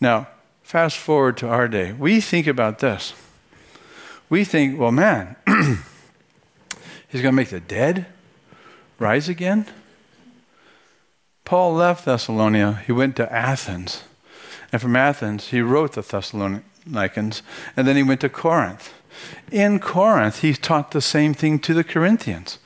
Now, 0.01 0.27
fast 0.63 0.97
forward 0.97 1.37
to 1.37 1.47
our 1.47 1.69
day. 1.69 1.93
We 1.93 2.19
think 2.19 2.45
about 2.45 2.79
this. 2.79 3.13
We 4.29 4.43
think, 4.43 4.79
well, 4.79 4.91
man, 4.91 5.35
he's 7.07 7.21
going 7.21 7.31
to 7.31 7.31
make 7.31 7.49
the 7.49 7.59
dead 7.59 8.07
rise 8.99 9.29
again? 9.29 9.65
Paul 11.45 11.75
left 11.75 12.05
Thessalonica. 12.05 12.83
He 12.85 12.91
went 12.91 13.15
to 13.15 13.31
Athens. 13.31 14.03
And 14.71 14.81
from 14.81 14.97
Athens, 14.97 15.47
he 15.47 15.61
wrote 15.61 15.93
the 15.93 16.01
Thessalonians. 16.01 17.41
And 17.75 17.87
then 17.87 17.95
he 17.95 18.03
went 18.03 18.21
to 18.21 18.29
Corinth. 18.29 18.93
In 19.51 19.79
Corinth, 19.79 20.41
he 20.41 20.53
taught 20.53 20.91
the 20.91 21.01
same 21.01 21.33
thing 21.33 21.59
to 21.59 21.73
the 21.73 21.83
Corinthians. 21.83 22.59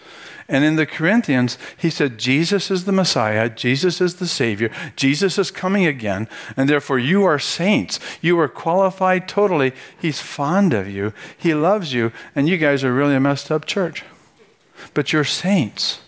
And 0.51 0.65
in 0.65 0.75
the 0.75 0.85
Corinthians, 0.85 1.57
he 1.77 1.89
said, 1.89 2.17
Jesus 2.17 2.69
is 2.69 2.83
the 2.83 2.91
Messiah, 2.91 3.47
Jesus 3.49 4.01
is 4.01 4.15
the 4.15 4.27
Savior, 4.27 4.69
Jesus 4.97 5.39
is 5.39 5.49
coming 5.49 5.85
again, 5.85 6.27
and 6.57 6.67
therefore 6.67 6.99
you 6.99 7.23
are 7.23 7.39
saints. 7.39 8.01
You 8.19 8.37
are 8.37 8.49
qualified 8.49 9.29
totally. 9.29 9.71
He's 9.97 10.19
fond 10.19 10.73
of 10.73 10.89
you, 10.89 11.13
He 11.37 11.53
loves 11.53 11.93
you, 11.93 12.11
and 12.35 12.49
you 12.49 12.57
guys 12.57 12.83
are 12.83 12.93
really 12.93 13.15
a 13.15 13.19
messed 13.21 13.49
up 13.49 13.65
church. 13.65 14.03
But 14.93 15.13
you're 15.13 15.23
saints. 15.23 16.01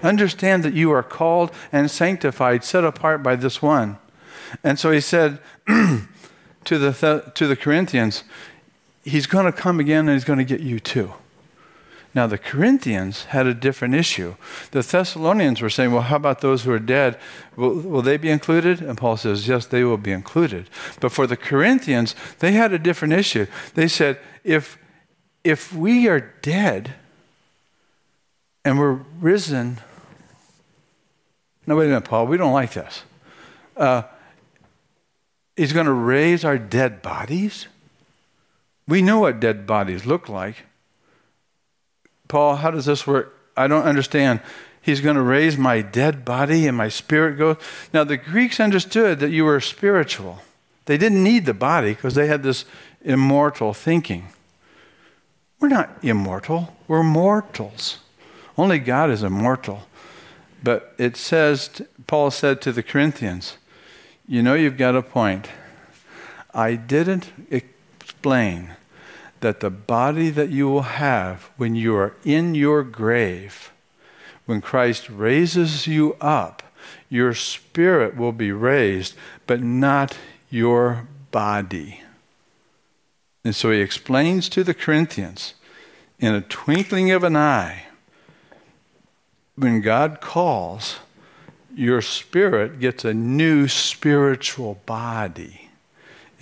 Understand 0.00 0.62
that 0.62 0.74
you 0.74 0.92
are 0.92 1.02
called 1.02 1.50
and 1.72 1.90
sanctified, 1.90 2.62
set 2.62 2.84
apart 2.84 3.20
by 3.20 3.34
this 3.34 3.60
one. 3.60 3.98
And 4.62 4.78
so 4.78 4.92
he 4.92 5.00
said 5.00 5.40
to, 5.66 6.78
the, 6.78 7.32
to 7.34 7.46
the 7.48 7.56
Corinthians, 7.56 8.22
He's 9.02 9.26
going 9.26 9.46
to 9.46 9.52
come 9.52 9.80
again 9.80 10.08
and 10.08 10.10
He's 10.10 10.24
going 10.24 10.38
to 10.38 10.44
get 10.44 10.60
you 10.60 10.78
too. 10.78 11.14
Now, 12.14 12.26
the 12.26 12.38
Corinthians 12.38 13.24
had 13.24 13.46
a 13.46 13.54
different 13.54 13.94
issue. 13.94 14.34
The 14.70 14.82
Thessalonians 14.82 15.62
were 15.62 15.70
saying, 15.70 15.92
well, 15.92 16.02
how 16.02 16.16
about 16.16 16.42
those 16.42 16.64
who 16.64 16.72
are 16.72 16.78
dead? 16.78 17.18
Will, 17.56 17.74
will, 17.80 18.02
they 18.02 18.18
be 18.18 18.28
included? 18.28 18.80
And 18.82 18.98
Paul 18.98 19.16
says, 19.16 19.48
yes, 19.48 19.64
they 19.66 19.82
will 19.82 19.96
be 19.96 20.12
included. 20.12 20.68
But 21.00 21.12
for 21.12 21.26
the 21.26 21.38
Corinthians, 21.38 22.14
they 22.40 22.52
had 22.52 22.72
a 22.72 22.78
different 22.78 23.14
issue. 23.14 23.46
They 23.74 23.88
said, 23.88 24.18
if, 24.44 24.76
if 25.42 25.72
we 25.72 26.06
are 26.08 26.20
dead 26.20 26.94
and 28.64 28.78
we're 28.78 29.00
risen 29.20 29.78
no, 31.66 31.76
wait 31.76 31.86
a 31.86 31.88
minute, 31.88 32.04
Paul. 32.04 32.26
We 32.26 32.36
don't 32.36 32.52
like 32.52 32.72
this. 32.72 33.02
Uh, 33.76 34.02
he's 35.56 35.72
going 35.72 35.86
to 35.86 35.92
raise 35.92 36.44
our 36.44 36.58
dead 36.58 37.02
bodies. 37.02 37.68
We 38.88 39.00
know 39.00 39.20
what 39.20 39.38
dead 39.38 39.66
bodies 39.66 40.04
look 40.04 40.28
like. 40.28 40.64
Paul, 42.32 42.56
how 42.56 42.70
does 42.70 42.86
this 42.86 43.06
work? 43.06 43.38
I 43.58 43.66
don't 43.66 43.84
understand. 43.84 44.40
He's 44.80 45.02
going 45.02 45.16
to 45.16 45.22
raise 45.22 45.58
my 45.58 45.82
dead 45.82 46.24
body 46.24 46.66
and 46.66 46.74
my 46.74 46.88
spirit 46.88 47.36
goes. 47.36 47.58
Now, 47.92 48.04
the 48.04 48.16
Greeks 48.16 48.58
understood 48.58 49.20
that 49.20 49.32
you 49.32 49.44
were 49.44 49.60
spiritual. 49.60 50.40
They 50.86 50.96
didn't 50.96 51.22
need 51.22 51.44
the 51.44 51.52
body 51.52 51.92
because 51.92 52.14
they 52.14 52.28
had 52.28 52.42
this 52.42 52.64
immortal 53.02 53.74
thinking. 53.74 54.28
We're 55.60 55.68
not 55.68 55.90
immortal, 56.00 56.74
we're 56.88 57.02
mortals. 57.02 57.98
Only 58.56 58.78
God 58.78 59.10
is 59.10 59.22
immortal. 59.22 59.82
But 60.62 60.94
it 60.96 61.18
says, 61.18 61.82
Paul 62.06 62.30
said 62.30 62.62
to 62.62 62.72
the 62.72 62.82
Corinthians, 62.82 63.58
You 64.26 64.42
know, 64.42 64.54
you've 64.54 64.78
got 64.78 64.96
a 64.96 65.02
point. 65.02 65.48
I 66.54 66.76
didn't 66.76 67.30
explain 67.50 68.70
that 69.42 69.60
the 69.60 69.70
body 69.70 70.30
that 70.30 70.48
you 70.48 70.68
will 70.68 70.82
have 70.82 71.50
when 71.56 71.74
you 71.74 71.94
are 71.94 72.14
in 72.24 72.54
your 72.54 72.82
grave, 72.82 73.72
when 74.46 74.60
Christ 74.60 75.08
raises 75.10 75.86
you 75.86 76.16
up, 76.20 76.62
your 77.08 77.34
spirit 77.34 78.16
will 78.16 78.32
be 78.32 78.50
raised, 78.50 79.14
but 79.46 79.60
not 79.60 80.16
your 80.50 81.06
body. 81.30 82.00
And 83.44 83.54
so 83.54 83.70
he 83.70 83.80
explains 83.80 84.48
to 84.48 84.64
the 84.64 84.74
Corinthians 84.74 85.54
in 86.18 86.34
a 86.34 86.40
twinkling 86.40 87.10
of 87.10 87.24
an 87.24 87.36
eye 87.36 87.86
when 89.56 89.80
God 89.80 90.20
calls, 90.20 90.96
your 91.74 92.00
spirit 92.00 92.80
gets 92.80 93.04
a 93.04 93.14
new 93.14 93.68
spiritual 93.68 94.80
body. 94.86 95.61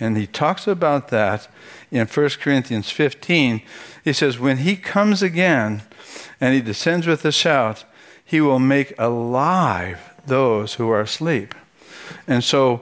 And 0.01 0.17
he 0.17 0.25
talks 0.25 0.65
about 0.65 1.09
that 1.09 1.47
in 1.91 2.07
1 2.07 2.29
Corinthians 2.41 2.89
15. 2.89 3.61
He 4.03 4.13
says, 4.13 4.39
When 4.39 4.57
he 4.57 4.75
comes 4.75 5.21
again 5.21 5.83
and 6.41 6.55
he 6.55 6.61
descends 6.61 7.05
with 7.05 7.23
a 7.23 7.31
shout, 7.31 7.85
he 8.25 8.41
will 8.41 8.59
make 8.59 8.95
alive 8.97 9.99
those 10.25 10.73
who 10.73 10.89
are 10.89 11.01
asleep. 11.01 11.53
And 12.27 12.43
so, 12.43 12.81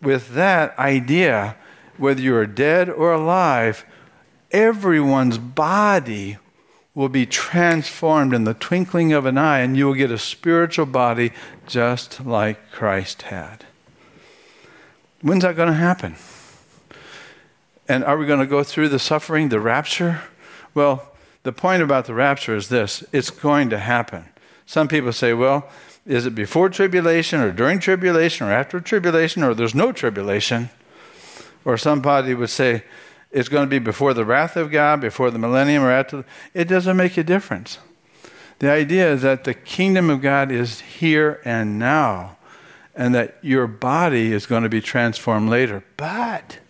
with 0.00 0.34
that 0.34 0.78
idea, 0.78 1.56
whether 1.96 2.22
you 2.22 2.36
are 2.36 2.46
dead 2.46 2.88
or 2.88 3.12
alive, 3.12 3.84
everyone's 4.52 5.38
body 5.38 6.38
will 6.94 7.08
be 7.08 7.26
transformed 7.26 8.32
in 8.32 8.44
the 8.44 8.54
twinkling 8.54 9.12
of 9.12 9.26
an 9.26 9.36
eye, 9.36 9.58
and 9.58 9.76
you 9.76 9.86
will 9.86 9.94
get 9.94 10.12
a 10.12 10.18
spiritual 10.18 10.86
body 10.86 11.32
just 11.66 12.24
like 12.24 12.70
Christ 12.70 13.22
had. 13.22 13.64
When's 15.20 15.42
that 15.42 15.56
going 15.56 15.68
to 15.68 15.74
happen? 15.74 16.14
And 17.88 18.04
are 18.04 18.16
we 18.16 18.26
going 18.26 18.40
to 18.40 18.46
go 18.46 18.62
through 18.62 18.88
the 18.88 18.98
suffering, 18.98 19.48
the 19.48 19.60
rapture? 19.60 20.22
Well, 20.74 21.12
the 21.42 21.52
point 21.52 21.82
about 21.82 22.06
the 22.06 22.14
rapture 22.14 22.56
is 22.56 22.68
this 22.68 23.04
it's 23.12 23.30
going 23.30 23.70
to 23.70 23.78
happen. 23.78 24.26
Some 24.66 24.88
people 24.88 25.12
say, 25.12 25.34
well, 25.34 25.68
is 26.06 26.26
it 26.26 26.34
before 26.34 26.68
tribulation 26.68 27.40
or 27.40 27.50
during 27.50 27.78
tribulation 27.78 28.46
or 28.46 28.52
after 28.52 28.80
tribulation 28.80 29.42
or 29.42 29.54
there's 29.54 29.74
no 29.74 29.92
tribulation? 29.92 30.70
Or 31.64 31.78
somebody 31.78 32.34
would 32.34 32.50
say, 32.50 32.84
it's 33.30 33.48
going 33.48 33.66
to 33.66 33.70
be 33.70 33.80
before 33.80 34.14
the 34.14 34.24
wrath 34.24 34.56
of 34.56 34.70
God, 34.70 35.00
before 35.00 35.30
the 35.30 35.38
millennium, 35.38 35.82
or 35.82 35.90
after. 35.90 36.24
It 36.54 36.68
doesn't 36.68 36.96
make 36.96 37.16
a 37.16 37.24
difference. 37.24 37.78
The 38.60 38.70
idea 38.70 39.12
is 39.12 39.22
that 39.22 39.42
the 39.42 39.54
kingdom 39.54 40.08
of 40.08 40.22
God 40.22 40.52
is 40.52 40.80
here 40.80 41.40
and 41.44 41.78
now, 41.78 42.36
and 42.94 43.12
that 43.14 43.38
your 43.42 43.66
body 43.66 44.32
is 44.32 44.46
going 44.46 44.62
to 44.62 44.68
be 44.68 44.80
transformed 44.80 45.50
later. 45.50 45.82
But 45.96 46.60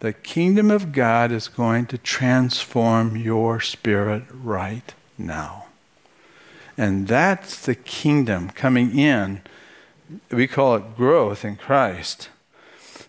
the 0.00 0.12
kingdom 0.12 0.70
of 0.70 0.92
God 0.92 1.32
is 1.32 1.48
going 1.48 1.86
to 1.86 1.98
transform 1.98 3.16
your 3.16 3.60
spirit 3.60 4.24
right 4.30 4.94
now. 5.16 5.66
And 6.76 7.08
that's 7.08 7.64
the 7.64 7.74
kingdom 7.74 8.50
coming 8.50 8.98
in. 8.98 9.40
We 10.30 10.46
call 10.46 10.76
it 10.76 10.96
growth 10.96 11.44
in 11.44 11.56
Christ. 11.56 12.28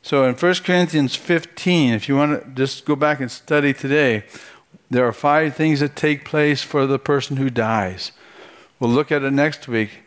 So 0.01 0.23
in 0.23 0.35
1 0.35 0.55
Corinthians 0.63 1.15
15, 1.15 1.93
if 1.93 2.07
you 2.07 2.15
want 2.15 2.41
to 2.41 2.49
just 2.51 2.85
go 2.85 2.95
back 2.95 3.19
and 3.19 3.29
study 3.29 3.73
today, 3.73 4.23
there 4.89 5.05
are 5.05 5.13
five 5.13 5.55
things 5.55 5.81
that 5.81 5.97
take 5.97 6.23
place 6.23 6.61
for 6.61 6.87
the 6.87 6.97
person 6.97 7.35
who 7.37 7.49
dies. 7.49 8.13
We'll 8.79 8.91
look 8.91 9.11
at 9.11 9.23
it 9.23 9.33
next 9.33 9.67
week. 9.67 10.03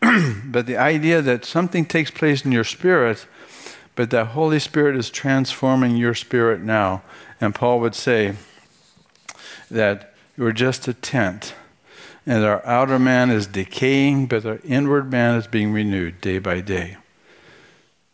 but 0.44 0.66
the 0.66 0.76
idea 0.78 1.20
that 1.20 1.44
something 1.44 1.84
takes 1.84 2.10
place 2.10 2.44
in 2.44 2.52
your 2.52 2.64
spirit, 2.64 3.26
but 3.94 4.10
that 4.10 4.28
Holy 4.28 4.58
Spirit 4.58 4.96
is 4.96 5.10
transforming 5.10 5.96
your 5.96 6.14
spirit 6.14 6.60
now. 6.60 7.02
And 7.40 7.54
Paul 7.54 7.80
would 7.80 7.94
say 7.94 8.36
that 9.70 10.14
you're 10.36 10.52
just 10.52 10.88
a 10.88 10.94
tent. 10.94 11.54
And 12.24 12.44
our 12.44 12.64
outer 12.64 12.98
man 12.98 13.30
is 13.30 13.46
decaying, 13.46 14.26
but 14.26 14.46
our 14.46 14.60
inward 14.64 15.10
man 15.10 15.34
is 15.36 15.46
being 15.46 15.72
renewed 15.72 16.20
day 16.20 16.38
by 16.38 16.60
day. 16.60 16.96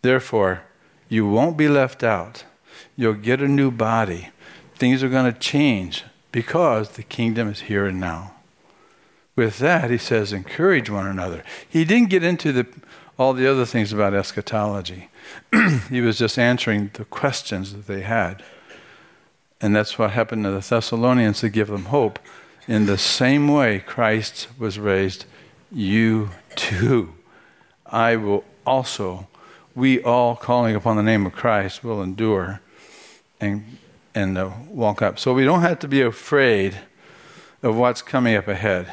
Therefore, 0.03 0.63
you 1.09 1.29
won't 1.29 1.57
be 1.57 1.69
left 1.69 2.03
out. 2.03 2.45
You'll 2.97 3.15
get 3.15 3.43
a 3.43 3.49
new 3.49 3.71
body. 3.71 4.31
Things 4.75 5.03
are 5.03 5.09
going 5.09 5.33
to 5.33 5.39
change 5.39 6.05
because 6.33 6.91
the 6.91 7.03
kingdom 7.03 7.49
is 7.49 7.63
here 7.63 7.87
and 7.87 8.01
now. 8.01 8.35
With 9.37 9.59
that, 9.59 9.91
he 9.91 9.99
says, 9.99 10.33
encourage 10.33 10.91
one 10.91 11.07
another. 11.07 11.45
He 11.69 11.85
didn't 11.85 12.11
get 12.11 12.25
into 12.25 12.53
the, 12.53 12.67
all 13.19 13.35
the 13.35 13.47
other 13.47 13.65
things 13.65 13.93
about 13.93 14.15
eschatology. 14.15 15.09
he 15.91 16.01
was 16.01 16.19
just 16.19 16.39
answering 16.39 16.91
the 16.95 17.05
questions 17.05 17.73
that 17.73 17.87
they 17.87 18.03
had. 18.03 18.43
And 19.61 19.75
that's 19.75 19.99
what 19.99 20.13
happened 20.13 20.45
to 20.45 20.51
the 20.51 20.61
Thessalonians 20.61 21.41
to 21.41 21.49
give 21.49 21.69
them 21.69 21.87
hope. 21.87 22.19
In 22.67 22.87
the 22.87 22.99
same 22.99 23.49
way 23.49 23.81
Christ 23.81 24.49
was 24.59 24.79
raised, 24.79 25.25
you 25.73 26.31
too. 26.55 27.15
I 27.87 28.17
will 28.17 28.45
also, 28.67 29.27
we 29.75 30.03
all 30.03 30.37
calling 30.37 30.77
upon 30.77 30.97
the 30.97 31.03
name 31.03 31.27
of 31.27 31.33
Christ 31.33 31.83
will 31.83 32.03
endure 32.03 32.61
and, 33.41 33.79
and 34.15 34.37
uh, 34.37 34.51
walk 34.69 35.03
up. 35.03 35.19
So 35.19 35.33
we 35.33 35.45
don't 35.45 35.63
have 35.63 35.79
to 35.81 35.89
be 35.89 36.03
afraid 36.03 36.79
of 37.63 37.77
what's 37.77 38.03
coming 38.03 38.37
up 38.37 38.49
ahead 38.49 38.93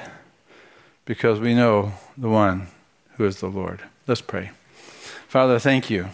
because 1.06 1.40
we 1.40 1.54
know 1.54 1.94
the 2.18 2.30
one 2.30 2.68
who 3.18 3.26
is 3.26 3.40
the 3.40 3.48
Lord. 3.48 3.82
Let's 4.08 4.22
pray. 4.22 4.52
Father, 5.28 5.60
thank 5.60 5.90
you. 5.90 6.10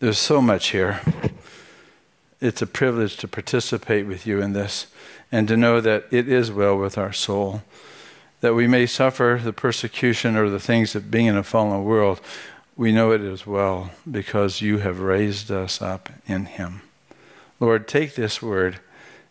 There's 0.00 0.18
so 0.18 0.40
much 0.40 0.68
here. 0.68 1.02
It's 2.40 2.62
a 2.62 2.66
privilege 2.66 3.18
to 3.18 3.28
participate 3.28 4.06
with 4.06 4.26
you 4.26 4.40
in 4.40 4.54
this 4.54 4.86
and 5.30 5.46
to 5.48 5.58
know 5.58 5.82
that 5.82 6.06
it 6.10 6.26
is 6.26 6.50
well 6.50 6.78
with 6.78 6.96
our 6.96 7.12
soul. 7.12 7.60
That 8.40 8.54
we 8.54 8.66
may 8.66 8.86
suffer 8.86 9.38
the 9.44 9.52
persecution 9.52 10.36
or 10.36 10.48
the 10.48 10.58
things 10.58 10.94
of 10.94 11.10
being 11.10 11.26
in 11.26 11.36
a 11.36 11.42
fallen 11.42 11.84
world, 11.84 12.22
we 12.78 12.92
know 12.92 13.12
it 13.12 13.20
as 13.20 13.46
well 13.46 13.90
because 14.10 14.62
you 14.62 14.78
have 14.78 15.00
raised 15.00 15.50
us 15.50 15.82
up 15.82 16.08
in 16.26 16.46
Him. 16.46 16.80
Lord, 17.60 17.86
take 17.86 18.14
this 18.14 18.40
word, 18.40 18.80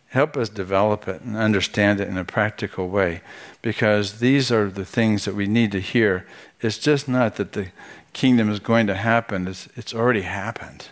help 0.10 0.38
us 0.38 0.50
develop 0.50 1.08
it 1.08 1.22
and 1.22 1.36
understand 1.36 2.00
it 2.00 2.08
in 2.08 2.18
a 2.20 2.24
practical 2.24 2.90
way 2.90 3.22
because 3.64 4.20
these 4.20 4.52
are 4.52 4.70
the 4.70 4.86
things 4.86 5.26
that 5.26 5.34
we 5.34 5.48
need 5.48 5.72
to 5.72 5.82
hear. 5.82 6.28
It's 6.62 6.78
just 6.78 7.08
not 7.08 7.38
that 7.38 7.54
the 7.54 7.70
kingdom 8.14 8.50
is 8.50 8.60
going 8.60 8.88
to 8.88 8.96
happen, 8.96 9.48
it's, 9.48 9.68
it's 9.76 9.94
already 9.94 10.22
happened. 10.22 10.90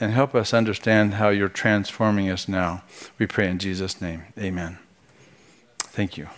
And 0.00 0.12
help 0.12 0.34
us 0.34 0.52
understand 0.52 1.14
how 1.14 1.28
you're 1.28 1.48
transforming 1.48 2.28
us 2.28 2.48
now. 2.48 2.82
We 3.18 3.26
pray 3.26 3.48
in 3.48 3.58
Jesus' 3.58 4.00
name. 4.00 4.24
Amen. 4.38 4.78
Thank 5.78 6.16
you. 6.16 6.28